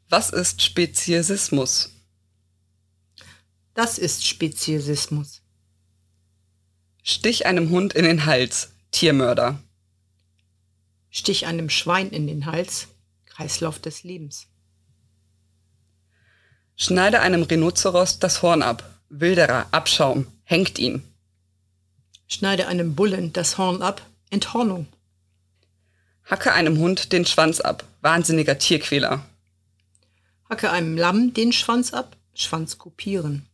Was 0.09 0.29
ist 0.29 0.61
Speziesismus? 0.61 1.89
Das 3.73 3.97
ist 3.97 4.27
Speziesismus. 4.27 5.41
Stich 7.01 7.47
einem 7.47 7.71
Hund 7.71 7.93
in 7.93 8.05
den 8.05 8.25
Hals, 8.25 8.73
Tiermörder. 8.91 9.59
Stich 11.09 11.47
einem 11.47 11.69
Schwein 11.69 12.11
in 12.11 12.27
den 12.27 12.45
Hals, 12.45 12.87
Kreislauf 13.25 13.79
des 13.79 14.03
Lebens. 14.03 14.47
Schneide 16.75 17.21
einem 17.21 17.43
Rhinoceros 17.43 18.19
das 18.19 18.41
Horn 18.41 18.61
ab. 18.61 18.99
Wilderer, 19.09 19.67
Abschaum, 19.71 20.27
hängt 20.43 20.79
ihn. 20.79 21.03
Schneide 22.27 22.67
einem 22.67 22.95
Bullen 22.95 23.33
das 23.33 23.57
Horn 23.57 23.81
ab. 23.81 24.01
Enthornung. 24.29 24.87
Hacke 26.25 26.53
einem 26.53 26.77
Hund 26.79 27.11
den 27.11 27.25
Schwanz 27.25 27.59
ab. 27.59 27.83
Wahnsinniger 28.01 28.57
Tierquäler. 28.57 29.25
Hacke 30.49 30.71
einem 30.71 30.97
Lamm 30.97 31.33
den 31.33 31.51
Schwanz 31.51 31.93
ab. 31.93 32.15
Schwanz 32.33 32.77
kopieren. 32.77 33.45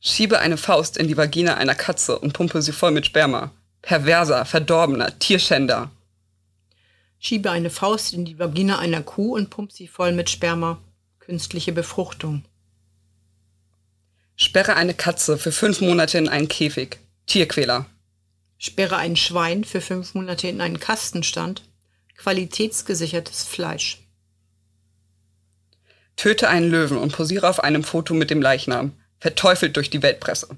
Schiebe 0.00 0.38
eine 0.38 0.56
Faust 0.56 0.96
in 0.96 1.08
die 1.08 1.16
Vagina 1.16 1.54
einer 1.54 1.74
Katze 1.74 2.18
und 2.18 2.32
pumpe 2.32 2.62
sie 2.62 2.72
voll 2.72 2.90
mit 2.90 3.06
Sperma. 3.06 3.52
Perverser, 3.82 4.44
verdorbener, 4.44 5.18
Tierschänder. 5.18 5.90
Schiebe 7.18 7.50
eine 7.50 7.68
Faust 7.68 8.14
in 8.14 8.24
die 8.24 8.38
Vagina 8.38 8.78
einer 8.78 9.02
Kuh 9.02 9.34
und 9.34 9.50
pump 9.50 9.72
sie 9.72 9.88
voll 9.88 10.12
mit 10.12 10.30
Sperma. 10.30 10.78
Künstliche 11.18 11.72
Befruchtung. 11.72 12.44
Sperre 14.42 14.74
eine 14.74 14.94
Katze 14.94 15.36
für 15.36 15.52
fünf 15.52 15.82
Monate 15.82 16.16
in 16.16 16.26
einen 16.26 16.48
Käfig. 16.48 16.98
Tierquäler. 17.26 17.84
Sperre 18.56 18.96
ein 18.96 19.14
Schwein 19.14 19.64
für 19.64 19.82
fünf 19.82 20.14
Monate 20.14 20.48
in 20.48 20.62
einen 20.62 20.80
Kastenstand. 20.80 21.62
Qualitätsgesichertes 22.16 23.44
Fleisch. 23.44 23.98
Töte 26.16 26.48
einen 26.48 26.70
Löwen 26.70 26.96
und 26.96 27.12
posiere 27.12 27.50
auf 27.50 27.62
einem 27.62 27.84
Foto 27.84 28.14
mit 28.14 28.30
dem 28.30 28.40
Leichnam. 28.40 28.92
Verteufelt 29.18 29.76
durch 29.76 29.90
die 29.90 30.02
Weltpresse. 30.02 30.48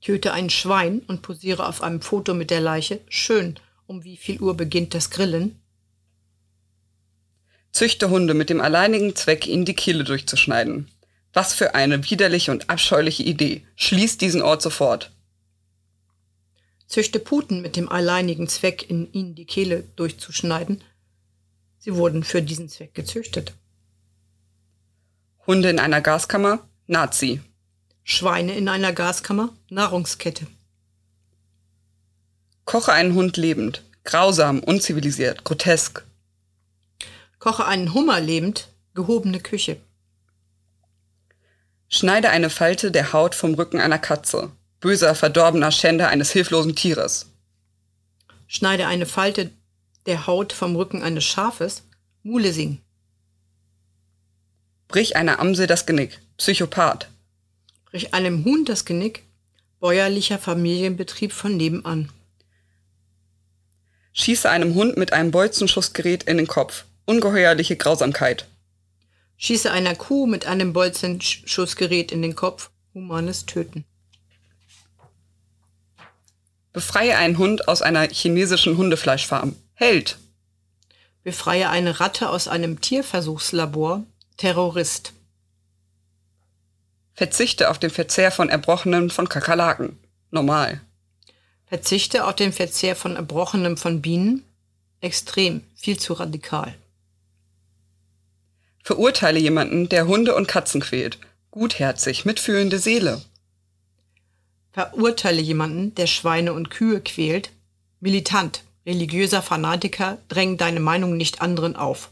Töte 0.00 0.32
ein 0.32 0.48
Schwein 0.48 1.00
und 1.00 1.20
posiere 1.20 1.66
auf 1.66 1.82
einem 1.82 2.02
Foto 2.02 2.32
mit 2.32 2.52
der 2.52 2.60
Leiche. 2.60 3.00
Schön. 3.08 3.58
Um 3.88 4.04
wie 4.04 4.18
viel 4.18 4.40
Uhr 4.40 4.56
beginnt 4.56 4.94
das 4.94 5.10
Grillen? 5.10 5.60
Züchte 7.72 8.08
Hunde 8.08 8.34
mit 8.34 8.50
dem 8.50 8.60
alleinigen 8.60 9.16
Zweck, 9.16 9.48
ihnen 9.48 9.64
die 9.64 9.74
Kehle 9.74 10.04
durchzuschneiden. 10.04 10.88
Was 11.32 11.54
für 11.54 11.74
eine 11.74 12.10
widerliche 12.10 12.50
und 12.50 12.68
abscheuliche 12.70 13.22
Idee. 13.22 13.64
Schließ 13.76 14.18
diesen 14.18 14.42
Ort 14.42 14.62
sofort. 14.62 15.12
Züchte 16.86 17.20
Puten 17.20 17.62
mit 17.62 17.76
dem 17.76 17.88
alleinigen 17.88 18.48
Zweck, 18.48 18.90
in 18.90 19.12
ihnen 19.12 19.36
die 19.36 19.44
Kehle 19.44 19.84
durchzuschneiden. 19.94 20.82
Sie 21.78 21.94
wurden 21.94 22.24
für 22.24 22.42
diesen 22.42 22.68
Zweck 22.68 22.94
gezüchtet. 22.94 23.54
Hunde 25.46 25.70
in 25.70 25.78
einer 25.78 26.00
Gaskammer? 26.00 26.68
Nazi. 26.88 27.40
Schweine 28.02 28.56
in 28.56 28.68
einer 28.68 28.92
Gaskammer, 28.92 29.54
Nahrungskette. 29.68 30.48
Koche 32.64 32.92
einen 32.92 33.14
Hund 33.14 33.36
lebend. 33.36 33.84
Grausam, 34.04 34.60
unzivilisiert, 34.60 35.44
grotesk. 35.44 36.04
Koche 37.38 37.66
einen 37.66 37.94
Hummer 37.94 38.20
lebend, 38.20 38.68
gehobene 38.94 39.40
Küche. 39.40 39.80
Schneide 41.92 42.30
eine 42.30 42.50
Falte 42.50 42.92
der 42.92 43.12
Haut 43.12 43.34
vom 43.34 43.54
Rücken 43.54 43.80
einer 43.80 43.98
Katze. 43.98 44.52
Böser, 44.78 45.16
verdorbener 45.16 45.72
Schänder 45.72 46.08
eines 46.08 46.30
hilflosen 46.30 46.76
Tieres. 46.76 47.26
Schneide 48.46 48.86
eine 48.86 49.06
Falte 49.06 49.50
der 50.06 50.28
Haut 50.28 50.52
vom 50.52 50.76
Rücken 50.76 51.02
eines 51.02 51.24
Schafes, 51.24 51.82
Mulesing. 52.22 52.80
Brich 54.86 55.16
einer 55.16 55.40
Amsel 55.40 55.66
das 55.66 55.84
Genick. 55.84 56.20
Psychopath. 56.38 57.08
Brich 57.86 58.14
einem 58.14 58.44
Huhn 58.44 58.64
das 58.64 58.84
Genick, 58.84 59.24
bäuerlicher 59.80 60.38
Familienbetrieb 60.38 61.32
von 61.32 61.56
nebenan. 61.56 62.08
Schieße 64.12 64.48
einem 64.48 64.74
Hund 64.76 64.96
mit 64.96 65.12
einem 65.12 65.32
Bolzenschussgerät 65.32 66.22
in 66.22 66.36
den 66.36 66.46
Kopf. 66.46 66.84
Ungeheuerliche 67.04 67.76
Grausamkeit. 67.76 68.46
Schieße 69.42 69.70
einer 69.70 69.94
Kuh 69.94 70.26
mit 70.26 70.44
einem 70.44 70.74
Bolzenschussgerät 70.74 72.12
in 72.12 72.20
den 72.20 72.36
Kopf, 72.36 72.68
humanes 72.92 73.46
Töten. 73.46 73.86
Befreie 76.74 77.16
einen 77.16 77.38
Hund 77.38 77.66
aus 77.66 77.80
einer 77.80 78.06
chinesischen 78.10 78.76
Hundefleischfarm. 78.76 79.56
Held. 79.72 80.18
Befreie 81.22 81.70
eine 81.70 82.00
Ratte 82.00 82.28
aus 82.28 82.48
einem 82.48 82.82
Tierversuchslabor, 82.82 84.04
Terrorist. 84.36 85.14
Verzichte 87.14 87.70
auf 87.70 87.78
den 87.78 87.90
Verzehr 87.90 88.30
von 88.30 88.50
Erbrochenem 88.50 89.08
von 89.08 89.26
Kakerlaken. 89.26 89.98
Normal. 90.30 90.82
Verzichte 91.64 92.26
auf 92.26 92.36
den 92.36 92.52
Verzehr 92.52 92.94
von 92.94 93.16
Erbrochenem 93.16 93.78
von 93.78 94.02
Bienen, 94.02 94.44
extrem, 95.00 95.64
viel 95.76 95.98
zu 95.98 96.12
radikal. 96.12 96.74
Verurteile 98.82 99.38
jemanden, 99.38 99.88
der 99.88 100.06
Hunde 100.06 100.34
und 100.34 100.48
Katzen 100.48 100.80
quält. 100.80 101.18
Gutherzig, 101.50 102.24
mitfühlende 102.24 102.78
Seele. 102.78 103.22
Verurteile 104.72 105.40
jemanden, 105.40 105.94
der 105.94 106.06
Schweine 106.06 106.52
und 106.52 106.70
Kühe 106.70 107.00
quält. 107.00 107.50
Militant, 108.00 108.64
religiöser 108.86 109.42
Fanatiker, 109.42 110.18
dräng 110.28 110.56
deine 110.56 110.80
Meinung 110.80 111.16
nicht 111.16 111.42
anderen 111.42 111.76
auf. 111.76 112.10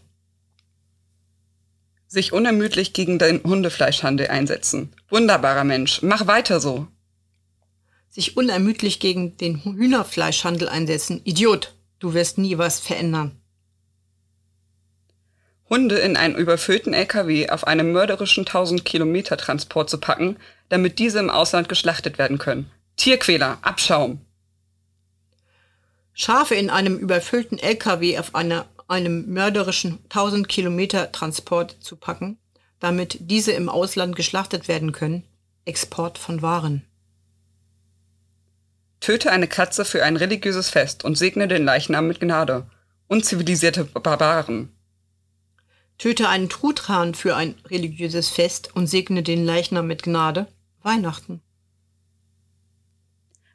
Sich 2.09 2.33
unermüdlich 2.33 2.93
gegen 2.95 3.19
den 3.19 3.43
Hundefleischhandel 3.45 4.29
einsetzen. 4.29 4.93
Wunderbarer 5.09 5.65
Mensch, 5.65 6.03
mach 6.03 6.27
weiter 6.27 6.59
so. 6.59 6.89
Sich 8.09 8.37
unermüdlich 8.37 8.99
gegen 8.99 9.37
den 9.37 9.63
Hühnerfleischhandel 9.63 10.69
einsetzen. 10.69 11.21
Idiot, 11.25 11.75
du 11.99 12.15
wirst 12.15 12.39
nie 12.39 12.59
was 12.59 12.81
verändern. 12.81 13.38
Hunde 15.71 15.99
in 15.99 16.17
einen 16.17 16.35
überfüllten 16.35 16.95
LKW 16.95 17.51
auf 17.51 17.67
einem 17.67 17.93
mörderischen 17.93 18.47
1000 18.47 18.85
Kilometer 18.85 19.37
Transport 19.37 19.91
zu 19.91 19.99
packen, 19.99 20.39
damit 20.69 20.99
diese 20.99 21.19
im 21.19 21.31
Ausland 21.31 21.69
geschlachtet 21.69 22.19
werden 22.19 22.39
können. 22.39 22.71
Tierquäler, 22.97 23.59
Abschaum. 23.63 24.21
Schafe 26.15 26.55
in 26.55 26.71
einem 26.71 26.99
überfüllten 26.99 27.59
LKW 27.59 28.19
auf 28.19 28.35
einer, 28.35 28.67
einem 28.89 29.33
mörderischen 29.33 29.99
1000 30.05 30.49
Kilometer 30.49 31.13
Transport 31.13 31.77
zu 31.81 31.97
packen, 31.97 32.39
damit 32.81 33.19
diese 33.21 33.53
im 33.53 33.69
Ausland 33.69 34.17
geschlachtet 34.17 34.69
werden 34.69 34.93
können. 34.93 35.25
Export 35.65 36.19
von 36.19 36.43
Waren. 36.43 36.83
Töte 39.01 39.31
eine 39.31 39.47
Katze 39.47 39.85
für 39.85 40.03
ein 40.03 40.17
religiöses 40.17 40.71
Fest 40.71 41.05
und 41.05 41.17
segne 41.17 41.47
den 41.47 41.65
Leichnam 41.65 42.09
mit 42.09 42.21
Gnade. 42.21 42.69
Unzivilisierte 43.07 43.85
Barbaren. 43.85 44.73
Töte 45.99 46.29
einen 46.29 46.49
Truthahn 46.49 47.15
für 47.15 47.35
ein 47.35 47.57
religiöses 47.67 48.29
Fest 48.29 48.75
und 48.75 48.87
segne 48.87 49.23
den 49.23 49.45
Leichnam 49.45 49.87
mit 49.87 50.05
Gnade. 50.05 50.47
Weihnachten. 50.83 51.43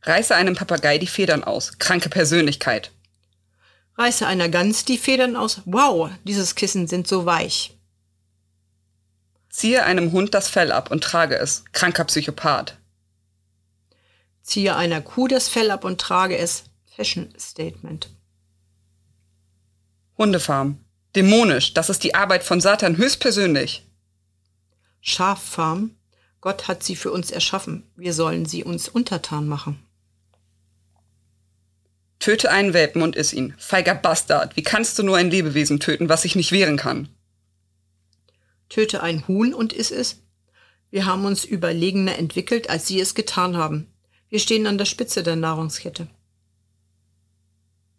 Reiße 0.01 0.36
einem 0.36 0.56
Papagei 0.56 0.97
die 0.97 1.08
Federn 1.08 1.45
aus. 1.45 1.79
Kranke 1.79 2.10
Persönlichkeit. 2.10 2.91
Reiße 3.97 4.27
einer 4.27 4.49
Gans 4.49 4.84
die 4.84 4.97
Federn 4.97 5.38
aus. 5.38 5.62
Wow, 5.65 6.12
dieses 6.25 6.56
Kissen 6.56 6.88
sind 6.88 7.08
so 7.08 7.25
weich. 7.25 7.77
Ziehe 9.49 9.84
einem 9.86 10.12
Hund 10.12 10.34
das 10.34 10.49
Fell 10.49 10.71
ab 10.71 10.91
und 10.91 11.03
trage 11.03 11.38
es. 11.38 11.63
Kranker 11.71 12.03
Psychopath. 12.06 12.77
Ziehe 14.41 14.75
einer 14.75 14.99
Kuh 14.99 15.27
das 15.27 15.47
Fell 15.47 15.71
ab 15.71 15.86
und 15.86 16.01
trage 16.01 16.38
es. 16.38 16.65
Fashion 16.93 17.34
Statement. 17.39 18.10
Hundefarm. 20.17 20.84
Dämonisch. 21.15 21.73
Das 21.73 21.89
ist 21.89 22.04
die 22.04 22.15
Arbeit 22.15 22.43
von 22.43 22.60
Satan 22.60 22.97
höchstpersönlich. 22.97 23.86
Schaffarm. 25.02 25.95
Gott 26.41 26.67
hat 26.67 26.84
sie 26.84 26.95
für 26.95 27.12
uns 27.12 27.32
erschaffen. 27.32 27.84
Wir 27.95 28.13
sollen 28.13 28.45
sie 28.45 28.63
uns 28.63 28.89
untertan 28.89 29.47
machen. 29.47 29.80
Töte 32.19 32.52
einen 32.52 32.73
Welpen 32.73 33.02
und 33.02 33.15
iss 33.15 33.34
ihn. 33.34 33.54
Feiger 33.58 33.95
Bastard. 33.95 34.56
Wie 34.56 34.63
kannst 34.63 34.97
du 34.97 35.04
nur 35.04 35.17
ein 35.17 35.30
Lebewesen 35.30 35.80
töten, 35.80 36.10
was 36.10 36.23
sich 36.23 36.36
nicht 36.36 36.52
wehren 36.52 36.78
kann? 36.78 37.10
Töte 38.69 39.04
ein 39.04 39.28
Huhn 39.28 39.54
und 39.54 39.73
iss 39.73 39.91
es. 39.91 40.21
Wir 40.89 41.06
haben 41.06 41.26
uns 41.26 41.43
überlegener 41.43 42.17
entwickelt, 42.17 42.69
als 42.69 42.88
sie 42.88 42.99
es 42.99 43.13
getan 43.13 43.58
haben. 43.58 43.88
Wir 44.30 44.39
stehen 44.39 44.67
an 44.67 44.78
der 44.78 44.86
Spitze 44.86 45.21
der 45.21 45.36
Nahrungskette. 45.36 46.08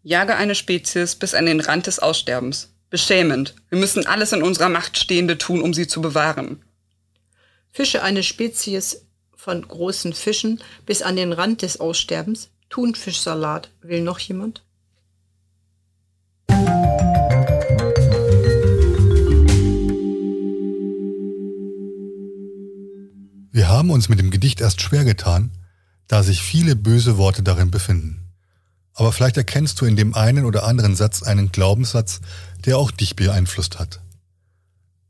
Jage 0.03 0.37
eine 0.37 0.55
Spezies 0.55 1.15
bis 1.15 1.35
an 1.35 1.47
den 1.47 1.61
Rand 1.61 1.87
des 1.87 1.99
Aussterbens. 1.99 2.74
Beschämend. 2.95 3.57
Wir 3.71 3.79
müssen 3.81 4.07
alles 4.07 4.31
in 4.31 4.41
unserer 4.41 4.69
Macht 4.69 4.97
Stehende 4.97 5.37
tun, 5.37 5.63
um 5.63 5.75
sie 5.75 5.89
zu 5.89 6.01
bewahren. 6.01 6.63
Fische 7.73 8.05
eine 8.05 8.23
Spezies 8.23 9.05
von 9.35 9.67
großen 9.67 10.13
Fischen 10.13 10.63
bis 10.87 11.03
an 11.03 11.17
den 11.17 11.33
Rand 11.33 11.63
des 11.63 11.81
Aussterbens. 11.81 12.51
Thunfischsalat. 12.71 13.69
Will 13.83 14.01
noch 14.01 14.21
jemand? 14.21 14.63
Wir 23.51 23.69
haben 23.69 23.91
uns 23.91 24.09
mit 24.09 24.21
dem 24.21 24.31
Gedicht 24.31 24.61
erst 24.61 24.81
schwer 24.81 25.03
getan, 25.03 25.51
da 26.07 26.23
sich 26.23 26.43
viele 26.43 26.77
böse 26.77 27.19
Worte 27.19 27.43
darin 27.43 27.73
befinden. 27.73 28.24
Aber 28.95 29.13
vielleicht 29.13 29.37
erkennst 29.37 29.81
du 29.81 29.85
in 29.85 29.97
dem 29.97 30.15
einen 30.15 30.45
oder 30.45 30.65
anderen 30.65 30.97
Satz 30.97 31.23
einen 31.23 31.51
Glaubenssatz, 31.51 32.21
der 32.65 32.79
auch 32.79 32.91
dich 32.91 33.17
beeinflusst 33.17 33.79
hat. 33.79 34.01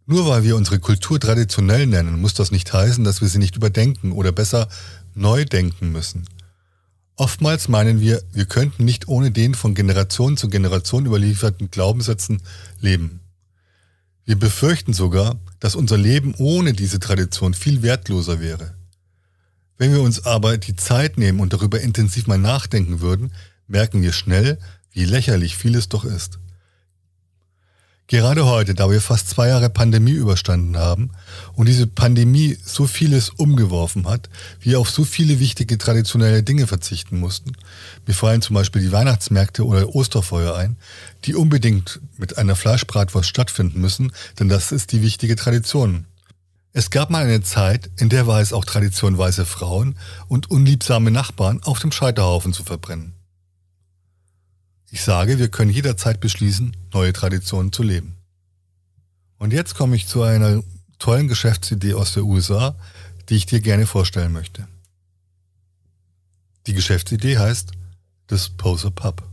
Nur 0.07 0.27
weil 0.27 0.43
wir 0.43 0.57
unsere 0.57 0.81
Kultur 0.81 1.21
traditionell 1.21 1.87
nennen, 1.87 2.21
muss 2.21 2.35
das 2.35 2.51
nicht 2.51 2.73
heißen, 2.73 3.05
dass 3.05 3.21
wir 3.21 3.29
sie 3.29 3.39
nicht 3.39 3.57
überdenken 3.57 4.13
oder 4.13 4.33
besser 4.33 4.69
neu 5.15 5.45
denken 5.45 5.93
müssen. 5.93 6.27
Oftmals 7.17 7.69
meinen 7.69 8.01
wir, 8.01 8.23
wir 8.33 8.47
könnten 8.47 8.85
nicht 8.85 9.07
ohne 9.07 9.31
den 9.31 9.55
von 9.55 9.75
Generation 9.75 10.37
zu 10.37 10.49
Generation 10.49 11.07
überlieferten 11.07 11.71
Glaubenssätzen 11.71 12.43
leben. 12.81 13.21
Wir 14.25 14.37
befürchten 14.39 14.93
sogar, 14.93 15.37
dass 15.61 15.77
unser 15.77 15.97
Leben 15.97 16.35
ohne 16.39 16.73
diese 16.73 16.99
Tradition 16.99 17.55
viel 17.55 17.83
wertloser 17.83 18.41
wäre. 18.41 18.75
Wenn 19.77 19.93
wir 19.93 20.01
uns 20.01 20.25
aber 20.25 20.59
die 20.59 20.77
Zeit 20.77 21.19
nehmen 21.19 21.41
und 21.41 21.53
darüber 21.53 21.81
intensiv 21.81 22.27
mal 22.27 22.39
nachdenken 22.39 23.01
würden, 23.01 23.33
merken 23.67 24.03
wir 24.03 24.13
schnell, 24.13 24.59
wie 24.93 25.05
lächerlich 25.05 25.57
vieles 25.57 25.89
doch 25.89 26.05
ist. 26.05 26.39
Gerade 28.07 28.45
heute, 28.45 28.75
da 28.75 28.91
wir 28.91 29.01
fast 29.01 29.31
zwei 29.31 29.49
Jahre 29.49 29.71
Pandemie 29.71 30.13
überstanden 30.13 30.77
haben 30.77 31.13
und 31.55 31.67
diese 31.69 31.87
Pandemie 31.87 32.59
so 32.63 32.87
vieles 32.87 33.31
umgeworfen 33.31 34.07
hat, 34.07 34.29
wir 34.61 34.79
auf 34.79 34.91
so 34.91 35.05
viele 35.05 35.41
wichtige 35.41 35.79
traditionelle 35.79 36.43
Dinge 36.43 36.67
verzichten 36.67 37.19
mussten, 37.19 37.53
mir 38.07 38.13
fallen 38.13 38.43
zum 38.43 38.55
Beispiel 38.55 38.83
die 38.83 38.93
Weihnachtsmärkte 38.93 39.65
oder 39.65 39.95
Osterfeuer 39.95 40.55
ein, 40.55 40.77
die 41.25 41.35
unbedingt 41.35 42.01
mit 42.19 42.37
einer 42.37 42.57
Fleischbratwurst 42.57 43.29
stattfinden 43.29 43.81
müssen, 43.81 44.13
denn 44.39 44.51
das 44.51 44.71
ist 44.71 44.93
die 44.93 45.01
wichtige 45.01 45.35
Tradition. 45.35 46.05
Es 46.75 46.91
gab 46.91 47.09
mal 47.09 47.25
eine 47.25 47.41
Zeit, 47.41 47.89
in 47.97 48.11
der 48.11 48.27
war 48.27 48.43
es 48.43 48.53
auch 48.53 48.67
Tradition, 48.67 49.17
weiße 49.17 49.47
Frauen 49.47 49.97
und 50.29 50.51
unliebsame 50.51 51.11
Nachbarn 51.11 51.63
auf 51.63 51.79
dem 51.79 51.91
Scheiterhaufen 51.91 52.53
zu 52.53 52.65
verbrennen. 52.65 53.14
Ich 54.95 55.03
sage, 55.03 55.41
wir 55.41 55.49
können 55.49 55.73
jederzeit 55.73 56.21
beschließen, 56.21 56.77
neue 56.93 57.13
Traditionen 57.13 57.73
zu 57.73 57.83
leben. 57.83 58.15
Und 59.39 59.53
jetzt 59.53 59.75
komme 59.75 59.97
ich 59.97 60.07
zu 60.07 60.23
einer 60.23 60.63
tollen 61.01 61.27
Geschäftsidee 61.27 61.95
aus 61.95 62.15
der 62.15 62.23
USA, 62.23 62.77
die 63.29 63.35
ich 63.35 63.45
dir 63.45 63.61
gerne 63.61 63.87
vorstellen 63.87 64.33
möchte. 64.33 64.69
Die 66.69 66.75
Geschäftsidee 66.75 67.39
heißt 67.39 67.73
Dispose 68.31 68.87
a 68.87 68.91
Pub. 68.91 69.29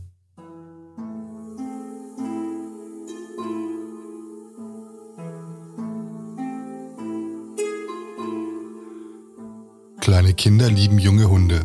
Kleine 10.00 10.34
Kinder 10.34 10.68
lieben 10.68 10.98
junge 10.98 11.30
Hunde. 11.30 11.64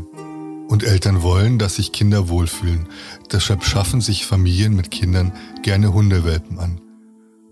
Und 0.68 0.84
Eltern 0.84 1.22
wollen, 1.22 1.60
dass 1.60 1.76
sich 1.76 1.92
Kinder 1.92 2.30
wohlfühlen. 2.30 2.88
Deshalb 3.32 3.64
schaffen 3.64 4.02
sich 4.02 4.26
Familien 4.26 4.76
mit 4.76 4.92
Kindern 4.92 5.32
gerne 5.64 5.94
Hundewelpen 5.94 6.60
an. 6.60 6.82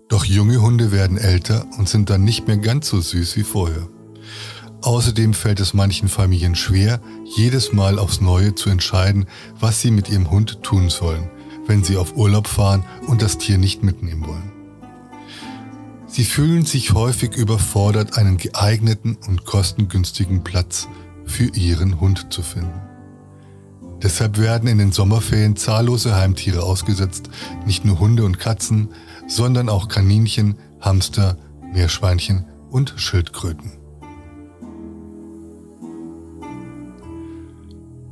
Doch 0.08 0.24
junge 0.24 0.60
Hunde 0.60 0.92
werden 0.92 1.18
älter 1.18 1.66
und 1.78 1.88
sind 1.88 2.10
dann 2.10 2.24
nicht 2.24 2.46
mehr 2.46 2.58
ganz 2.58 2.88
so 2.88 3.00
süß 3.00 3.36
wie 3.36 3.42
vorher. 3.42 3.88
Außerdem 4.82 5.34
fällt 5.34 5.58
es 5.58 5.74
manchen 5.74 6.08
Familien 6.08 6.54
schwer, 6.54 7.00
jedes 7.36 7.72
Mal 7.72 7.98
aufs 7.98 8.20
Neue 8.20 8.54
zu 8.54 8.70
entscheiden, 8.70 9.26
was 9.58 9.80
sie 9.80 9.90
mit 9.90 10.08
ihrem 10.08 10.30
Hund 10.30 10.62
tun 10.62 10.90
sollen, 10.90 11.28
wenn 11.66 11.82
sie 11.82 11.96
auf 11.96 12.16
Urlaub 12.16 12.46
fahren 12.46 12.84
und 13.08 13.22
das 13.22 13.38
Tier 13.38 13.58
nicht 13.58 13.82
mitnehmen 13.82 14.26
wollen. 14.26 14.52
Sie 16.06 16.24
fühlen 16.24 16.64
sich 16.64 16.92
häufig 16.92 17.34
überfordert, 17.36 18.16
einen 18.16 18.36
geeigneten 18.36 19.18
und 19.26 19.44
kostengünstigen 19.44 20.44
Platz 20.44 20.88
für 21.24 21.46
ihren 21.54 22.00
Hund 22.00 22.32
zu 22.32 22.42
finden. 22.42 22.85
Deshalb 24.02 24.38
werden 24.38 24.68
in 24.68 24.78
den 24.78 24.92
Sommerferien 24.92 25.56
zahllose 25.56 26.16
Heimtiere 26.16 26.62
ausgesetzt, 26.62 27.30
nicht 27.64 27.84
nur 27.84 27.98
Hunde 27.98 28.24
und 28.24 28.38
Katzen, 28.38 28.90
sondern 29.26 29.68
auch 29.68 29.88
Kaninchen, 29.88 30.56
Hamster, 30.80 31.38
Meerschweinchen 31.72 32.46
und 32.70 32.94
Schildkröten. 32.96 33.72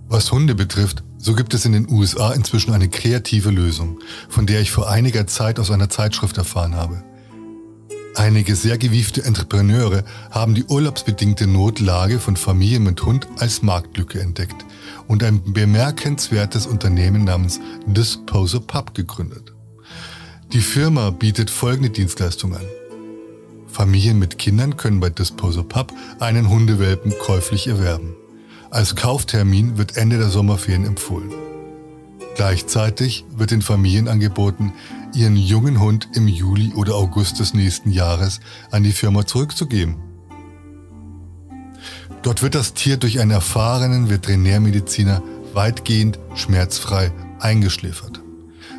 Was 0.08 0.30
Hunde 0.32 0.54
betrifft, 0.54 1.02
so 1.18 1.34
gibt 1.34 1.54
es 1.54 1.64
in 1.64 1.72
den 1.72 1.90
USA 1.90 2.32
inzwischen 2.32 2.72
eine 2.72 2.88
kreative 2.88 3.50
Lösung, 3.50 3.98
von 4.28 4.46
der 4.46 4.60
ich 4.60 4.70
vor 4.70 4.88
einiger 4.88 5.26
Zeit 5.26 5.58
aus 5.58 5.70
einer 5.70 5.88
Zeitschrift 5.88 6.38
erfahren 6.38 6.76
habe. 6.76 7.02
Einige 8.16 8.54
sehr 8.54 8.78
gewiefte 8.78 9.24
Entrepreneure 9.24 10.04
haben 10.30 10.54
die 10.54 10.64
urlaubsbedingte 10.64 11.48
Notlage 11.48 12.20
von 12.20 12.36
Familien 12.36 12.84
mit 12.84 13.04
Hund 13.04 13.26
als 13.38 13.62
Marktlücke 13.62 14.20
entdeckt 14.20 14.64
und 15.08 15.24
ein 15.24 15.52
bemerkenswertes 15.52 16.66
Unternehmen 16.66 17.24
namens 17.24 17.60
Disposer 17.86 18.60
Pub 18.60 18.94
gegründet. 18.94 19.52
Die 20.52 20.60
Firma 20.60 21.10
bietet 21.10 21.50
folgende 21.50 21.90
Dienstleistung 21.90 22.54
an. 22.54 22.64
Familien 23.66 24.20
mit 24.20 24.38
Kindern 24.38 24.76
können 24.76 25.00
bei 25.00 25.10
Disposer 25.10 25.64
Pub 25.64 25.92
einen 26.20 26.48
Hundewelpen 26.48 27.12
käuflich 27.18 27.66
erwerben. 27.66 28.14
Als 28.70 28.94
Kauftermin 28.94 29.76
wird 29.76 29.96
Ende 29.96 30.18
der 30.18 30.28
Sommerferien 30.28 30.86
empfohlen. 30.86 31.32
Gleichzeitig 32.36 33.24
wird 33.36 33.50
den 33.50 33.62
Familien 33.62 34.06
angeboten, 34.06 34.72
ihren 35.14 35.36
jungen 35.36 35.80
Hund 35.80 36.08
im 36.14 36.28
Juli 36.28 36.72
oder 36.74 36.94
August 36.94 37.40
des 37.40 37.54
nächsten 37.54 37.90
Jahres 37.90 38.40
an 38.70 38.82
die 38.82 38.92
Firma 38.92 39.26
zurückzugeben. 39.26 39.96
Dort 42.22 42.42
wird 42.42 42.54
das 42.54 42.74
Tier 42.74 42.96
durch 42.96 43.20
einen 43.20 43.30
erfahrenen 43.30 44.08
Veterinärmediziner 44.08 45.22
weitgehend 45.52 46.18
schmerzfrei 46.34 47.12
eingeschläfert. 47.38 48.22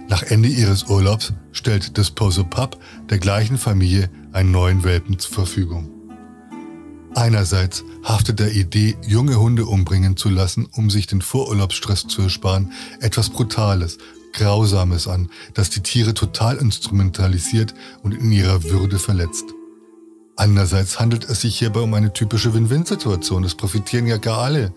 Nach 0.08 0.24
Ende 0.24 0.50
ihres 0.50 0.84
Urlaubs 0.84 1.34
stellt 1.52 1.98
Disposo 1.98 2.44
Pup 2.44 2.80
der 3.10 3.18
gleichen 3.18 3.58
Familie 3.58 4.10
einen 4.34 4.52
neuen 4.52 4.84
Welpen 4.84 5.18
zur 5.20 5.34
Verfügung. 5.34 5.90
Einerseits 7.16 7.84
haftet 8.04 8.40
der 8.40 8.54
Idee, 8.54 8.98
junge 9.08 9.40
Hunde 9.40 9.66
umbringen 9.66 10.18
zu 10.18 10.30
lassen, 10.30 10.68
um 10.74 10.90
sich 10.90 11.08
den 11.08 11.22
Vorurlaubsstress 11.22 12.08
zu 12.08 12.24
ersparen, 12.24 12.74
etwas 13.00 13.30
Brutales, 13.30 13.98
Grausames 14.36 15.08
an, 15.08 15.30
das 15.54 15.70
die 15.70 15.82
Tiere 15.82 16.14
total 16.14 16.58
instrumentalisiert 16.58 17.74
und 18.04 18.14
in 18.14 18.32
ihrer 18.32 18.64
Würde 18.64 19.00
verletzt. 19.00 19.46
Andererseits 20.38 21.00
handelt 21.00 21.24
es 21.30 21.42
sich 21.42 21.58
hierbei 21.58 21.80
um 21.80 21.94
eine 21.94 22.12
typische 22.12 22.54
Win-Win-Situation. 22.54 23.46
Es 23.46 23.56
profitieren 23.56 24.06
ja 24.06 24.18
gar 24.18 24.40
alle. 24.40 24.74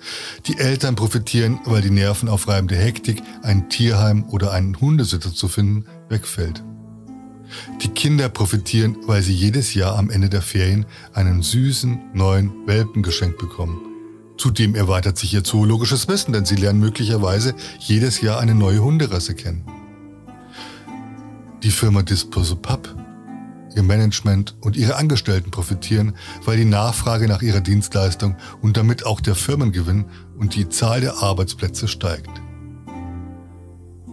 Die 0.47 0.57
Eltern 0.57 0.95
profitieren, 0.95 1.59
weil 1.65 1.83
die 1.83 1.91
nervenaufreibende 1.91 2.77
Hektik, 2.77 3.23
ein 3.43 3.69
Tierheim 3.69 4.25
oder 4.29 4.53
einen 4.53 4.81
Hundesitter 4.81 5.35
zu 5.35 5.49
finden, 5.49 5.87
wegfällt. 6.09 6.63
Die 7.83 7.89
Kinder 7.89 8.29
profitieren, 8.29 8.99
weil 9.07 9.23
sie 9.23 9.35
jedes 9.35 9.75
Jahr 9.75 9.99
am 9.99 10.11
Ende 10.11 10.29
der 10.29 10.43
Ferien 10.43 10.87
einen 11.13 11.43
süßen, 11.43 12.11
neuen 12.15 12.67
Welpen 12.67 13.03
geschenkt 13.03 13.39
bekommen. 13.39 13.88
Zudem 14.39 14.77
erweitert 14.77 15.19
sich 15.19 15.35
ihr 15.35 15.43
zoologisches 15.43 16.07
Wissen, 16.07 16.33
denn 16.33 16.45
sie 16.45 16.55
lernen 16.55 16.79
möglicherweise 16.79 17.55
jedes 17.81 18.21
Jahr 18.21 18.39
eine 18.39 18.55
neue 18.55 18.83
Hunderasse 18.83 19.35
kennen. 19.35 19.65
Die 21.65 21.73
Firma 21.73 22.03
Disposo 22.03 22.55
Pup 22.55 22.95
Ihr 23.75 23.83
Management 23.83 24.57
und 24.61 24.77
ihre 24.77 24.97
Angestellten 24.97 25.51
profitieren, 25.51 26.15
weil 26.45 26.57
die 26.57 26.65
Nachfrage 26.65 27.29
nach 27.29 27.43
ihrer 27.43 27.61
Dienstleistung 27.61 28.37
und 28.63 28.77
damit 28.77 29.05
auch 29.05 29.21
der 29.21 29.35
Firmengewinn 29.35 30.07
und 30.39 30.55
die 30.55 30.69
Zahl 30.69 31.01
der 31.01 31.19
Arbeitsplätze 31.19 31.87
steigt. 31.87 32.31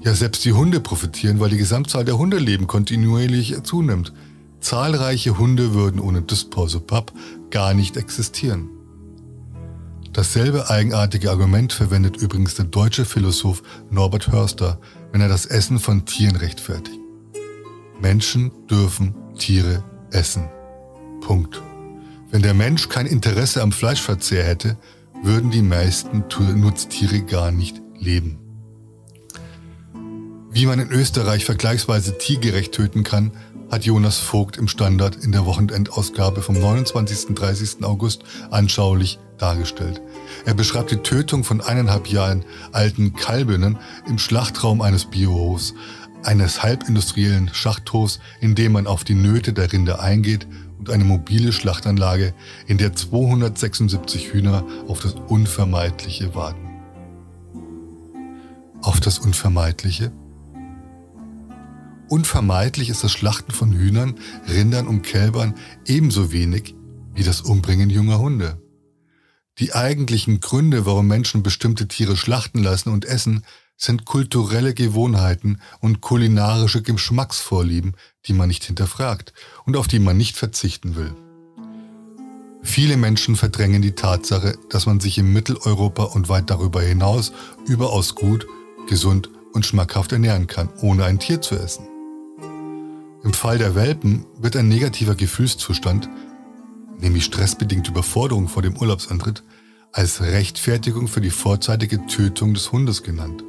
Ja, 0.02 0.14
selbst 0.14 0.44
die 0.46 0.54
Hunde 0.54 0.82
profitieren, 0.82 1.40
weil 1.40 1.50
die 1.50 1.58
Gesamtzahl 1.58 2.06
der 2.06 2.18
Hundeleben 2.18 2.68
kontinuierlich 2.68 3.56
zunimmt. 3.64 4.14
Zahlreiche 4.60 5.38
Hunde 5.38 5.74
würden 5.74 6.00
ohne 6.00 6.22
Dispose 6.22 6.80
Pub 6.80 7.14
gar 7.50 7.74
nicht 7.74 7.98
existieren. 7.98 8.75
Dasselbe 10.16 10.70
eigenartige 10.70 11.30
Argument 11.30 11.74
verwendet 11.74 12.16
übrigens 12.16 12.56
der 12.56 12.64
deutsche 12.64 13.04
Philosoph 13.04 13.62
Norbert 13.90 14.32
Hörster, 14.32 14.80
wenn 15.12 15.20
er 15.20 15.28
das 15.28 15.46
Essen 15.46 15.78
von 15.78 16.06
Tieren 16.06 16.38
rechtfertigt. 16.38 17.02
Menschen 18.00 18.50
dürfen 18.70 19.14
Tiere 19.38 19.84
essen. 20.12 20.48
Punkt. 21.20 21.62
Wenn 22.32 22.42
der 22.42 22.54
Mensch 22.54 22.88
kein 22.88 23.08
Interesse 23.08 23.62
am 23.62 23.74
Fleischverzehr 23.74 24.46
hätte, 24.46 24.78
würden 25.22 25.52
die 25.52 25.62
meisten 25.62 26.24
Nutztiere 26.62 27.20
gar 27.20 27.52
nicht 27.52 27.82
leben. 28.00 28.40
Wie 30.50 30.66
man 30.66 30.80
in 30.80 30.92
Österreich 30.92 31.44
vergleichsweise 31.44 32.18
tiergerecht 32.18 32.72
töten 32.72 33.04
kann, 33.04 33.32
hat 33.70 33.84
Jonas 33.84 34.20
Vogt 34.20 34.56
im 34.56 34.70
Standard 34.70 35.18
in 35.18 35.34
der 35.34 35.46
Wochenendausgabe 35.46 36.42
vom 36.42 36.58
29. 36.58 37.36
30. 37.36 37.84
August 37.84 38.24
anschaulich 38.50 39.20
dargestellt. 39.38 40.02
Er 40.46 40.54
beschreibt 40.54 40.92
die 40.92 40.98
Tötung 40.98 41.44
von 41.44 41.62
eineinhalb 41.62 42.08
Jahren 42.08 42.46
alten 42.72 43.14
Kalbinnen 43.14 43.78
im 44.08 44.18
Schlachtraum 44.18 44.82
eines 44.82 45.06
Biohofs, 45.06 45.74
eines 46.24 46.64
halbindustriellen 46.64 47.50
Schachthofs, 47.54 48.20
in 48.42 48.56
dem 48.56 48.74
man 48.74 48.88
auf 48.88 49.04
die 49.04 49.16
Nöte 49.16 49.54
der 49.54 49.72
Rinder 49.72 50.00
eingeht 50.00 50.48
und 50.80 50.90
eine 50.90 51.04
mobile 51.04 51.52
Schlachtanlage, 51.52 52.34
in 52.68 52.78
der 52.78 52.94
276 52.94 54.34
Hühner 54.34 54.66
auf 54.88 55.00
das 55.00 55.16
Unvermeidliche 55.28 56.36
warten. 56.36 56.66
Auf 58.82 59.00
das 59.00 59.20
Unvermeidliche? 59.20 60.12
Unvermeidlich 62.08 62.90
ist 62.90 63.04
das 63.04 63.12
Schlachten 63.12 63.52
von 63.52 63.72
Hühnern, 63.72 64.16
Rindern 64.48 64.88
und 64.88 65.02
Kälbern 65.02 65.56
ebenso 65.86 66.32
wenig 66.32 66.76
wie 67.14 67.24
das 67.24 67.42
Umbringen 67.42 67.90
junger 67.90 68.20
Hunde. 68.20 68.62
Die 69.58 69.74
eigentlichen 69.74 70.42
Gründe, 70.42 70.86
warum 70.86 71.08
Menschen 71.08 71.42
bestimmte 71.42 71.88
Tiere 71.88 72.18
schlachten 72.18 72.62
lassen 72.62 72.90
und 72.90 73.06
essen, 73.06 73.46
sind 73.78 74.06
kulturelle 74.06 74.74
Gewohnheiten 74.74 75.62
und 75.80 76.02
kulinarische 76.02 76.82
Geschmacksvorlieben, 76.82 77.96
die 78.26 78.34
man 78.34 78.50
nicht 78.50 78.66
hinterfragt 78.66 79.34
und 79.66 79.78
auf 79.78 79.88
die 79.88 80.00
man 80.00 80.18
nicht 80.18 80.36
verzichten 80.36 80.96
will. 80.96 81.14
Viele 82.64 82.98
Menschen 82.98 83.36
verdrängen 83.36 83.82
die 83.82 83.94
Tatsache, 83.94 84.58
dass 84.70 84.88
man 84.88 85.00
sich 85.00 85.18
in 85.18 85.32
Mitteleuropa 85.32 86.04
und 86.04 86.30
weit 86.30 86.50
darüber 86.50 86.82
hinaus 86.82 87.32
überaus 87.66 88.16
gut, 88.16 88.48
gesund 88.88 89.30
und 89.54 89.66
schmackhaft 89.66 90.12
ernähren 90.12 90.48
kann, 90.48 90.70
ohne 90.82 91.06
ein 91.06 91.20
Tier 91.20 91.42
zu 91.42 91.56
essen. 91.56 91.88
Im 93.24 93.34
Fall 93.34 93.58
der 93.58 93.76
Welpen 93.76 94.26
wird 94.38 94.56
ein 94.56 94.68
negativer 94.68 95.16
Gefühlszustand, 95.16 96.10
nämlich 97.00 97.26
stressbedingte 97.26 97.92
Überforderung 97.92 98.48
vor 98.48 98.62
dem 98.62 98.78
Urlaubsantritt, 98.78 99.44
als 99.92 100.22
Rechtfertigung 100.22 101.08
für 101.08 101.22
die 101.22 101.30
vorzeitige 101.30 102.06
Tötung 102.08 102.54
des 102.54 102.72
Hundes 102.72 103.04
genannt. 103.04 103.44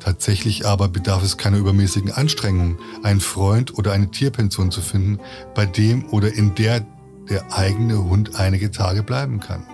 Tatsächlich 0.00 0.66
aber 0.66 0.88
bedarf 0.88 1.24
es 1.24 1.36
keiner 1.36 1.58
übermäßigen 1.58 2.12
Anstrengung, 2.12 2.78
einen 3.02 3.20
Freund 3.20 3.76
oder 3.76 3.92
eine 3.92 4.10
Tierpension 4.10 4.70
zu 4.70 4.80
finden, 4.80 5.18
bei 5.54 5.66
dem 5.66 6.08
oder 6.10 6.32
in 6.32 6.54
der 6.54 6.86
der 7.28 7.52
eigene 7.56 8.04
Hund 8.04 8.36
einige 8.36 8.70
Tage 8.70 9.02
bleiben 9.02 9.40
kann. 9.40 9.66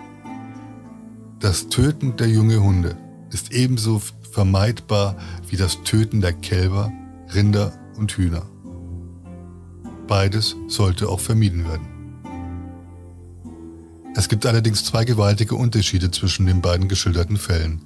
Das 1.38 1.68
Töten 1.68 2.16
der 2.16 2.28
jungen 2.28 2.62
Hunde 2.62 2.96
ist 3.30 3.52
ebenso 3.52 4.00
vermeidbar 4.30 5.16
wie 5.48 5.56
das 5.56 5.82
Töten 5.82 6.20
der 6.20 6.32
Kälber, 6.32 6.90
Rinder 7.34 7.72
und 7.98 8.12
Hühner. 8.12 8.46
Beides 10.06 10.56
sollte 10.68 11.08
auch 11.08 11.20
vermieden 11.20 11.66
werden. 11.68 11.91
Es 14.14 14.28
gibt 14.28 14.44
allerdings 14.44 14.84
zwei 14.84 15.04
gewaltige 15.04 15.54
Unterschiede 15.54 16.10
zwischen 16.10 16.46
den 16.46 16.60
beiden 16.60 16.88
geschilderten 16.88 17.38
Fällen. 17.38 17.84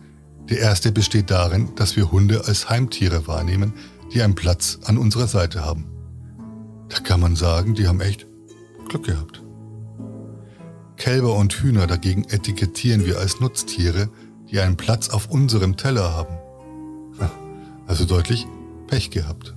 Der 0.48 0.58
erste 0.58 0.92
besteht 0.92 1.30
darin, 1.30 1.74
dass 1.76 1.96
wir 1.96 2.10
Hunde 2.10 2.44
als 2.46 2.68
Heimtiere 2.68 3.26
wahrnehmen, 3.26 3.74
die 4.12 4.22
einen 4.22 4.34
Platz 4.34 4.78
an 4.84 4.98
unserer 4.98 5.28
Seite 5.28 5.64
haben. 5.64 5.86
Da 6.88 6.98
kann 7.00 7.20
man 7.20 7.36
sagen, 7.36 7.74
die 7.74 7.88
haben 7.88 8.00
echt 8.00 8.26
Glück 8.88 9.04
gehabt. 9.04 9.42
Kälber 10.96 11.34
und 11.34 11.52
Hühner 11.52 11.86
dagegen 11.86 12.24
etikettieren 12.24 13.04
wir 13.04 13.18
als 13.18 13.40
Nutztiere, 13.40 14.08
die 14.50 14.60
einen 14.60 14.76
Platz 14.76 15.10
auf 15.10 15.30
unserem 15.30 15.76
Teller 15.76 16.14
haben. 16.14 16.38
Also 17.86 18.04
deutlich 18.04 18.46
Pech 18.88 19.10
gehabt. 19.10 19.54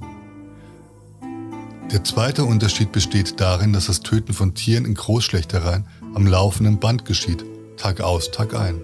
Der 1.92 2.04
zweite 2.04 2.44
Unterschied 2.44 2.92
besteht 2.92 3.40
darin, 3.40 3.74
dass 3.74 3.88
das 3.88 4.02
Töten 4.02 4.34
von 4.34 4.54
Tieren 4.54 4.86
in 4.86 4.94
Großschlechtereien 4.94 5.88
am 6.14 6.28
laufenden 6.28 6.80
Band 6.80 7.06
geschieht, 7.06 7.46
Tag 7.78 8.02
aus, 8.02 8.32
Tag 8.32 8.54
ein 8.54 8.82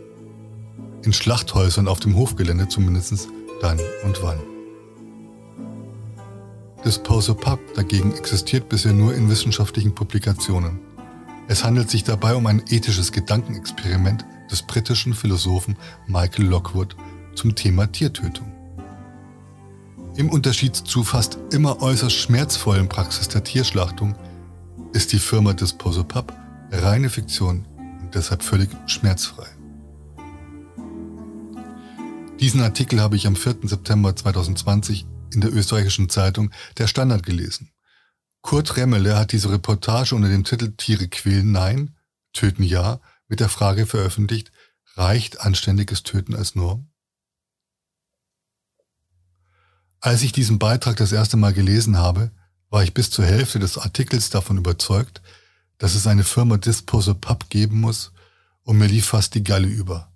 in 1.05 1.13
Schlachthäusern 1.13 1.87
auf 1.87 1.99
dem 1.99 2.15
Hofgelände 2.15 2.67
zumindest 2.67 3.29
dann 3.61 3.79
und 4.03 4.21
wann. 4.21 4.39
Disposal 6.83 7.35
Pub 7.35 7.59
dagegen 7.73 8.13
existiert 8.13 8.69
bisher 8.69 8.93
nur 8.93 9.15
in 9.15 9.29
wissenschaftlichen 9.29 9.95
Publikationen. 9.95 10.79
Es 11.47 11.63
handelt 11.63 11.89
sich 11.89 12.03
dabei 12.03 12.35
um 12.35 12.45
ein 12.47 12.63
ethisches 12.69 13.11
Gedankenexperiment 13.11 14.25
des 14.51 14.63
britischen 14.63 15.13
Philosophen 15.13 15.77
Michael 16.07 16.45
Lockwood 16.45 16.95
zum 17.35 17.55
Thema 17.55 17.91
Tiertötung. 17.91 18.51
Im 20.15 20.29
Unterschied 20.29 20.75
zu 20.75 21.03
fast 21.03 21.39
immer 21.51 21.81
äußerst 21.81 22.15
schmerzvollen 22.15 22.87
Praxis 22.87 23.27
der 23.27 23.43
Tierschlachtung 23.43 24.15
ist 24.93 25.11
die 25.11 25.19
Firma 25.19 25.53
Disposal 25.53 26.05
Pub 26.05 26.33
reine 26.71 27.09
Fiktion 27.09 27.65
und 28.01 28.15
deshalb 28.15 28.43
völlig 28.43 28.69
schmerzfrei. 28.87 29.47
Diesen 32.39 32.61
Artikel 32.61 32.99
habe 32.99 33.15
ich 33.15 33.27
am 33.27 33.35
4. 33.35 33.59
September 33.63 34.15
2020 34.15 35.07
in 35.33 35.41
der 35.41 35.53
österreichischen 35.53 36.09
Zeitung 36.09 36.51
Der 36.77 36.87
Standard 36.87 37.25
gelesen. 37.25 37.71
Kurt 38.41 38.77
Remmele 38.77 39.17
hat 39.17 39.31
diese 39.31 39.51
Reportage 39.51 40.13
unter 40.13 40.29
dem 40.29 40.43
Titel 40.43 40.73
Tiere 40.77 41.07
quälen 41.07 41.51
Nein, 41.51 41.95
Töten 42.33 42.63
Ja 42.63 42.99
mit 43.27 43.39
der 43.39 43.49
Frage 43.49 43.85
veröffentlicht, 43.85 44.51
reicht 44.95 45.41
anständiges 45.41 46.03
Töten 46.03 46.35
als 46.35 46.55
Norm? 46.55 46.91
Als 49.99 50.21
ich 50.21 50.31
diesen 50.31 50.59
Beitrag 50.59 50.97
das 50.97 51.11
erste 51.11 51.37
Mal 51.37 51.53
gelesen 51.53 51.97
habe, 51.97 52.31
war 52.69 52.83
ich 52.83 52.93
bis 52.93 53.09
zur 53.09 53.25
Hälfte 53.25 53.57
des 53.57 53.77
Artikels 53.77 54.29
davon 54.29 54.57
überzeugt, 54.57 55.21
dass 55.77 55.95
es 55.95 56.07
eine 56.07 56.23
Firma 56.23 56.57
Disposal 56.57 57.15
Pub 57.15 57.49
geben 57.49 57.81
muss 57.81 58.11
und 58.63 58.77
mir 58.77 58.87
lief 58.87 59.07
fast 59.07 59.35
die 59.35 59.43
Galle 59.43 59.67
über 59.67 60.11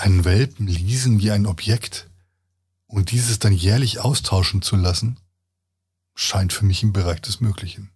einen 0.00 0.24
Welpen 0.24 0.66
leasen 0.66 1.20
wie 1.20 1.30
ein 1.30 1.46
Objekt 1.46 2.08
und 2.86 3.10
dieses 3.10 3.38
dann 3.38 3.52
jährlich 3.52 4.00
austauschen 4.00 4.62
zu 4.62 4.76
lassen, 4.76 5.18
scheint 6.14 6.52
für 6.52 6.64
mich 6.64 6.82
im 6.82 6.92
Bereich 6.92 7.20
des 7.20 7.40
Möglichen. 7.40 7.90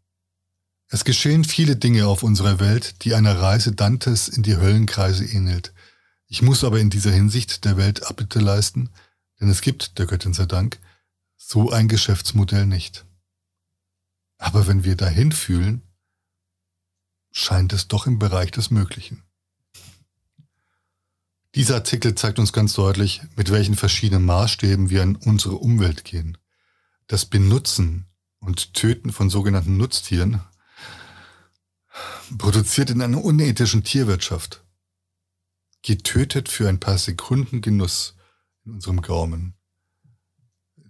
Es 0.88 1.04
geschehen 1.04 1.44
viele 1.44 1.76
Dinge 1.76 2.06
auf 2.06 2.22
unserer 2.22 2.60
Welt, 2.60 3.04
die 3.04 3.14
einer 3.14 3.40
Reise 3.40 3.72
Dantes 3.72 4.28
in 4.28 4.42
die 4.42 4.56
Höllenkreise 4.56 5.24
ähnelt. 5.24 5.72
Ich 6.26 6.42
muss 6.42 6.62
aber 6.62 6.78
in 6.78 6.90
dieser 6.90 7.10
Hinsicht 7.10 7.64
der 7.64 7.76
Welt 7.76 8.06
Abbitte 8.06 8.38
leisten, 8.38 8.90
denn 9.40 9.48
es 9.48 9.62
gibt, 9.62 9.98
der 9.98 10.06
Göttin 10.06 10.34
sei 10.34 10.46
Dank, 10.46 10.78
so 11.36 11.70
ein 11.70 11.88
Geschäftsmodell 11.88 12.66
nicht. 12.66 13.06
Aber 14.36 14.66
wenn 14.66 14.84
wir 14.84 14.94
dahin 14.94 15.32
fühlen, 15.32 15.82
scheint 17.36 17.72
es 17.72 17.88
doch 17.88 18.06
im 18.06 18.20
Bereich 18.20 18.52
des 18.52 18.70
Möglichen. 18.70 19.24
Dieser 21.56 21.74
Artikel 21.74 22.14
zeigt 22.14 22.38
uns 22.38 22.52
ganz 22.52 22.74
deutlich, 22.74 23.22
mit 23.36 23.50
welchen 23.50 23.74
verschiedenen 23.74 24.24
Maßstäben 24.24 24.88
wir 24.88 25.02
in 25.02 25.16
unsere 25.16 25.56
Umwelt 25.56 26.04
gehen. 26.04 26.38
Das 27.08 27.26
Benutzen 27.26 28.06
und 28.38 28.74
Töten 28.74 29.12
von 29.12 29.30
sogenannten 29.30 29.76
Nutztieren 29.76 30.40
produziert 32.38 32.90
in 32.90 33.02
einer 33.02 33.22
unethischen 33.22 33.82
Tierwirtschaft. 33.82 34.64
Getötet 35.82 36.48
für 36.48 36.68
ein 36.68 36.80
paar 36.80 36.98
Sekunden 36.98 37.60
Genuss 37.60 38.16
in 38.64 38.72
unserem 38.72 39.02
Gaumen. 39.02 39.54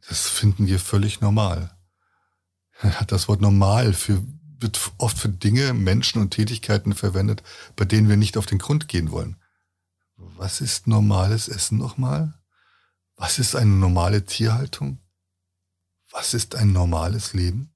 Das 0.09 0.29
finden 0.29 0.67
wir 0.67 0.79
völlig 0.79 1.23
normal. 1.23 1.77
Das 3.07 3.29
Wort 3.29 3.41
normal 3.41 3.95
für, 3.95 4.23
wird 4.65 4.93
oft 4.99 5.17
für 5.17 5.29
Dinge, 5.29 5.73
Menschen 5.75 6.21
und 6.21 6.31
Tätigkeiten 6.31 6.95
verwendet, 6.95 7.45
bei 7.77 7.85
denen 7.85 8.09
wir 8.09 8.17
nicht 8.17 8.37
auf 8.37 8.47
den 8.47 8.59
Grund 8.59 8.89
gehen 8.89 9.13
wollen. 9.13 9.37
Was 10.17 10.61
ist 10.61 10.89
normales 10.89 11.47
Essen 11.47 11.79
nochmal? 11.79 12.35
Was 13.17 13.39
ist 13.39 13.55
eine 13.55 13.71
normale 13.71 14.25
Tierhaltung? 14.25 14.99
Was 16.11 16.35
ist 16.35 16.57
ein 16.57 16.73
normales 16.73 17.33
Leben? 17.33 17.73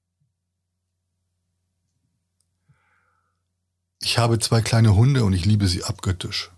Ich 4.01 4.17
habe 4.17 4.39
zwei 4.39 4.61
kleine 4.61 4.95
Hunde 4.95 5.23
und 5.25 5.33
ich 5.33 5.45
liebe 5.45 5.67
sie 5.67 5.83
abgöttisch. 5.83 6.51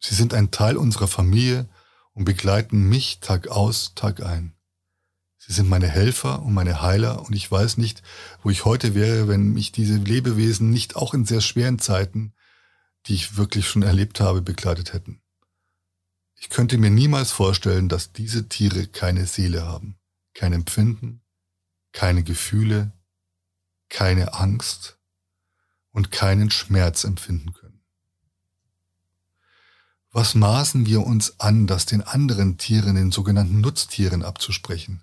Sie 0.00 0.14
sind 0.14 0.34
ein 0.34 0.50
Teil 0.50 0.76
unserer 0.76 1.08
Familie 1.08 1.68
und 2.12 2.24
begleiten 2.24 2.88
mich 2.88 3.20
Tag 3.20 3.48
aus, 3.48 3.94
Tag 3.94 4.22
ein. 4.22 4.53
Sie 5.46 5.52
sind 5.52 5.68
meine 5.68 5.88
Helfer 5.88 6.42
und 6.42 6.54
meine 6.54 6.80
Heiler 6.80 7.22
und 7.26 7.34
ich 7.34 7.50
weiß 7.50 7.76
nicht, 7.76 8.02
wo 8.42 8.50
ich 8.50 8.64
heute 8.64 8.94
wäre, 8.94 9.28
wenn 9.28 9.52
mich 9.52 9.72
diese 9.72 9.96
Lebewesen 9.96 10.70
nicht 10.70 10.96
auch 10.96 11.14
in 11.14 11.24
sehr 11.24 11.40
schweren 11.40 11.78
Zeiten 11.78 12.34
die 13.06 13.14
ich 13.14 13.36
wirklich 13.36 13.68
schon 13.68 13.82
erlebt 13.82 14.20
habe, 14.20 14.42
begleitet 14.42 14.92
hätten. 14.92 15.20
Ich 16.36 16.48
könnte 16.48 16.78
mir 16.78 16.90
niemals 16.90 17.32
vorstellen, 17.32 17.88
dass 17.88 18.12
diese 18.12 18.48
Tiere 18.48 18.86
keine 18.86 19.26
Seele 19.26 19.66
haben, 19.66 19.98
kein 20.34 20.52
Empfinden, 20.52 21.22
keine 21.92 22.22
Gefühle, 22.22 22.92
keine 23.88 24.34
Angst 24.34 24.98
und 25.92 26.10
keinen 26.10 26.50
Schmerz 26.50 27.04
empfinden 27.04 27.52
können. 27.52 27.82
Was 30.10 30.34
maßen 30.34 30.86
wir 30.86 31.04
uns 31.04 31.40
an, 31.40 31.66
das 31.66 31.86
den 31.86 32.02
anderen 32.02 32.56
Tieren, 32.56 32.94
den 32.94 33.10
sogenannten 33.10 33.60
Nutztieren 33.60 34.22
abzusprechen? 34.22 35.02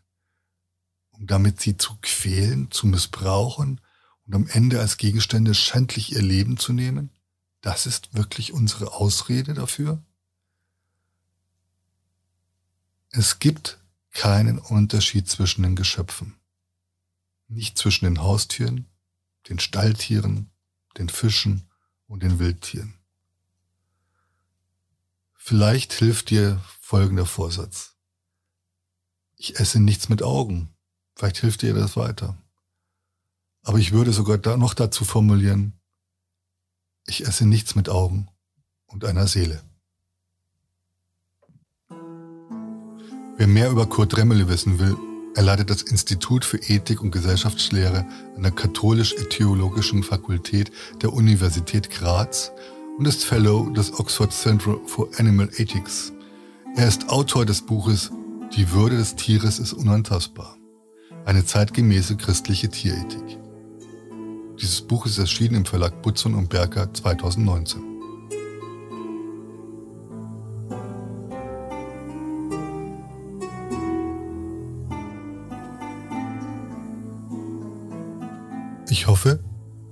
Um 1.22 1.28
damit 1.28 1.61
sie 1.61 1.78
zu 1.78 1.99
quälen, 2.01 2.72
zu 2.72 2.88
missbrauchen 2.88 3.80
und 4.26 4.34
am 4.34 4.47
Ende 4.47 4.80
als 4.80 4.97
Gegenstände 4.97 5.53
schändlich 5.53 6.13
ihr 6.13 6.22
Leben 6.24 6.57
zu 6.57 6.74
nehmen? 6.74 7.11
Das 7.61 7.86
ist 7.86 8.15
wirklich 8.15 8.53
unsere 8.53 8.91
Ausrede 8.91 9.53
dafür? 9.53 10.03
Es 13.11 13.38
gibt 13.38 13.78
keinen 14.09 14.57
Unterschied 14.57 15.30
zwischen 15.30 15.61
den 15.61 15.76
Geschöpfen. 15.76 16.39
Nicht 17.47 17.78
zwischen 17.78 18.05
den 18.05 18.24
Haustieren, 18.24 18.88
den 19.47 19.59
Stalltieren, 19.59 20.49
den 20.97 21.07
Fischen 21.07 21.69
und 22.07 22.24
den 22.24 22.39
Wildtieren. 22.39 22.95
Vielleicht 25.36 25.93
hilft 25.93 26.32
dir 26.32 26.59
folgender 26.80 27.28
Vorsatz. 27.28 27.95
Ich 29.36 29.59
esse 29.59 29.80
nichts 29.80 30.09
mit 30.09 30.24
Augen, 30.24 30.76
Vielleicht 31.16 31.38
hilft 31.38 31.62
dir 31.62 31.74
das 31.74 31.95
weiter. 31.97 32.38
Aber 33.64 33.78
ich 33.78 33.91
würde 33.91 34.12
sogar 34.12 34.38
da 34.38 34.57
noch 34.57 34.74
dazu 34.74 35.05
formulieren, 35.05 35.74
ich 37.07 37.26
esse 37.26 37.45
nichts 37.45 37.76
mit 37.76 37.89
Augen 37.89 38.28
und 38.86 39.05
einer 39.05 39.28
Seele. 39.28 39.62
Wer 43.38 43.47
mehr 43.47 43.72
über 43.72 43.88
Kurt 43.88 44.18
Remmele 44.18 44.47
wissen 44.49 44.80
will, 44.80 44.95
er 45.34 45.43
leitet 45.43 45.70
das 45.70 45.82
Institut 45.82 46.43
für 46.43 46.57
Ethik 46.57 47.01
und 47.01 47.12
Gesellschaftslehre 47.12 48.05
an 48.36 48.43
der 48.43 48.51
Katholisch-Theologischen 48.51 50.03
Fakultät 50.03 50.72
der 51.01 51.14
Universität 51.14 51.89
Graz 51.89 52.51
und 52.97 53.07
ist 53.07 53.24
Fellow 53.24 53.70
des 53.70 53.97
Oxford 53.99 54.34
Centre 54.34 54.80
for 54.86 55.09
Animal 55.18 55.49
Ethics. 55.55 56.12
Er 56.76 56.88
ist 56.88 57.09
Autor 57.09 57.45
des 57.45 57.62
Buches 57.62 58.12
Die 58.55 58.72
Würde 58.74 58.97
des 58.97 59.16
Tieres 59.16 59.57
ist 59.57 59.74
unantastbar. 59.74 60.57
Eine 61.26 61.45
zeitgemäße 61.45 62.17
christliche 62.17 62.69
Tierethik. 62.69 63.38
Dieses 64.59 64.82
Buch 64.82 65.05
ist 65.05 65.19
erschienen 65.19 65.55
im 65.55 65.65
Verlag 65.65 66.01
Butzon 66.01 66.34
und 66.34 66.49
Berker 66.49 66.91
2019. 66.93 67.82
Ich 78.89 79.07
hoffe, 79.07 79.39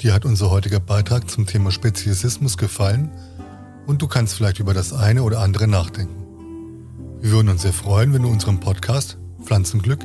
dir 0.01 0.13
hat 0.13 0.25
unser 0.25 0.49
heutiger 0.49 0.79
Beitrag 0.79 1.29
zum 1.29 1.45
Thema 1.45 1.71
Speziesismus 1.71 2.57
gefallen 2.57 3.11
und 3.85 4.01
du 4.01 4.07
kannst 4.07 4.33
vielleicht 4.33 4.59
über 4.59 4.73
das 4.73 4.93
eine 4.93 5.23
oder 5.23 5.39
andere 5.39 5.67
nachdenken. 5.67 6.19
Wir 7.21 7.31
würden 7.31 7.49
uns 7.49 7.61
sehr 7.61 7.73
freuen, 7.73 8.13
wenn 8.13 8.23
du 8.23 8.29
unseren 8.29 8.59
Podcast 8.59 9.17
Pflanzenglück, 9.43 10.01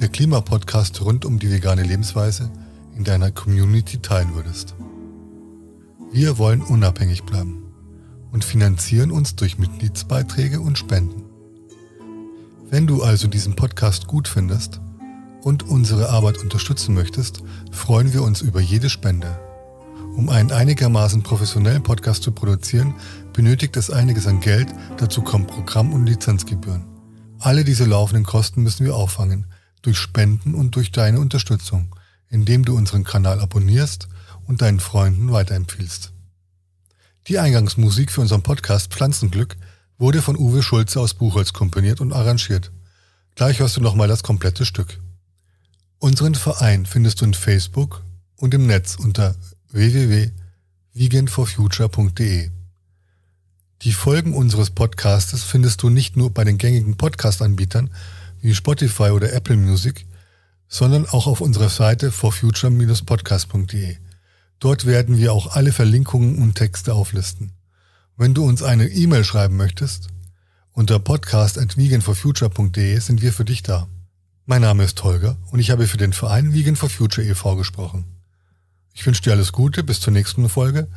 der 0.00 0.08
Klimapodcast 0.08 1.02
rund 1.02 1.26
um 1.26 1.38
die 1.38 1.50
vegane 1.50 1.82
Lebensweise, 1.82 2.50
in 2.96 3.04
deiner 3.04 3.30
Community 3.30 3.98
teilen 3.98 4.34
würdest. 4.34 4.74
Wir 6.10 6.38
wollen 6.38 6.62
unabhängig 6.62 7.24
bleiben 7.24 7.64
und 8.32 8.44
finanzieren 8.44 9.10
uns 9.10 9.36
durch 9.36 9.58
Mitgliedsbeiträge 9.58 10.60
und 10.60 10.78
Spenden. 10.78 11.24
Wenn 12.70 12.86
du 12.86 13.02
also 13.02 13.28
diesen 13.28 13.56
Podcast 13.56 14.06
gut 14.06 14.26
findest 14.26 14.80
und 15.42 15.64
unsere 15.64 16.08
Arbeit 16.08 16.38
unterstützen 16.38 16.94
möchtest, 16.94 17.42
freuen 17.70 18.14
wir 18.14 18.22
uns 18.22 18.40
über 18.40 18.60
jede 18.60 18.88
Spende. 18.88 19.38
Um 20.16 20.30
einen 20.30 20.50
einigermaßen 20.50 21.22
professionellen 21.22 21.82
Podcast 21.82 22.22
zu 22.22 22.32
produzieren, 22.32 22.94
benötigt 23.34 23.76
es 23.76 23.90
einiges 23.90 24.26
an 24.26 24.40
Geld, 24.40 24.68
dazu 24.96 25.20
kommen 25.20 25.46
Programm- 25.46 25.92
und 25.92 26.06
Lizenzgebühren. 26.06 26.86
Alle 27.38 27.64
diese 27.64 27.84
laufenden 27.84 28.24
Kosten 28.24 28.62
müssen 28.62 28.86
wir 28.86 28.96
auffangen, 28.96 29.46
durch 29.82 29.98
Spenden 29.98 30.54
und 30.54 30.76
durch 30.76 30.92
deine 30.92 31.20
Unterstützung, 31.20 31.94
indem 32.28 32.64
du 32.64 32.76
unseren 32.76 33.04
Kanal 33.04 33.40
abonnierst 33.40 34.08
und 34.46 34.62
deinen 34.62 34.80
Freunden 34.80 35.30
weiterempfiehlst. 35.32 36.12
Die 37.28 37.38
Eingangsmusik 37.38 38.10
für 38.10 38.22
unseren 38.22 38.42
Podcast 38.42 38.92
Pflanzenglück 38.92 39.56
wurde 39.98 40.22
von 40.22 40.36
Uwe 40.36 40.62
Schulze 40.62 41.00
aus 41.00 41.14
Buchholz 41.14 41.52
komponiert 41.52 42.00
und 42.00 42.12
arrangiert. 42.12 42.72
Gleich 43.34 43.58
hörst 43.60 43.76
du 43.76 43.80
nochmal 43.80 44.08
das 44.08 44.22
komplette 44.22 44.64
Stück. 44.64 44.98
Unseren 45.98 46.34
Verein 46.34 46.86
findest 46.86 47.20
du 47.20 47.26
in 47.26 47.34
Facebook 47.34 48.02
und 48.36 48.54
im 48.54 48.66
Netz 48.66 48.96
unter 48.96 49.34
www.veganforfuture.de. 49.70 52.50
Die 53.82 53.92
Folgen 53.92 54.34
unseres 54.34 54.70
Podcastes 54.70 55.44
findest 55.44 55.82
du 55.82 55.90
nicht 55.90 56.16
nur 56.16 56.34
bei 56.34 56.44
den 56.44 56.58
gängigen 56.58 56.96
Podcast-Anbietern 56.96 57.90
wie 58.40 58.54
Spotify 58.54 59.10
oder 59.10 59.32
Apple 59.32 59.56
Music, 59.56 60.06
sondern 60.68 61.06
auch 61.06 61.26
auf 61.26 61.40
unserer 61.40 61.68
Seite 61.68 62.12
forfuture-podcast.de. 62.12 63.96
Dort 64.60 64.86
werden 64.86 65.18
wir 65.18 65.32
auch 65.32 65.56
alle 65.56 65.72
Verlinkungen 65.72 66.38
und 66.38 66.54
Texte 66.54 66.94
auflisten. 66.94 67.52
Wenn 68.16 68.34
du 68.34 68.44
uns 68.44 68.62
eine 68.62 68.88
E-Mail 68.88 69.24
schreiben 69.24 69.56
möchtest, 69.56 70.08
unter 70.72 70.98
podcast@veganforfuture.de 70.98 72.98
sind 72.98 73.22
wir 73.22 73.32
für 73.32 73.44
dich 73.44 73.62
da. 73.62 73.88
Mein 74.46 74.62
Name 74.62 74.84
ist 74.84 75.02
Holger 75.02 75.36
und 75.50 75.58
ich 75.58 75.70
habe 75.70 75.86
für 75.86 75.96
den 75.96 76.12
Verein 76.12 76.52
Vegan 76.52 76.76
for 76.76 76.90
Future 76.90 77.26
e.V. 77.26 77.56
gesprochen. 77.56 78.04
Ich 78.92 79.06
wünsche 79.06 79.22
dir 79.22 79.32
alles 79.32 79.52
Gute 79.52 79.82
bis 79.82 80.00
zur 80.00 80.12
nächsten 80.12 80.48
Folge 80.48 80.88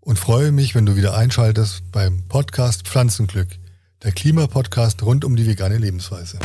und 0.00 0.18
freue 0.18 0.52
mich, 0.52 0.74
wenn 0.74 0.86
du 0.86 0.96
wieder 0.96 1.16
einschaltest 1.16 1.90
beim 1.92 2.26
Podcast 2.28 2.88
Pflanzenglück, 2.88 3.48
der 4.02 4.12
Klimapodcast 4.12 5.02
rund 5.02 5.24
um 5.24 5.36
die 5.36 5.46
vegane 5.46 5.78
Lebensweise. 5.78 6.38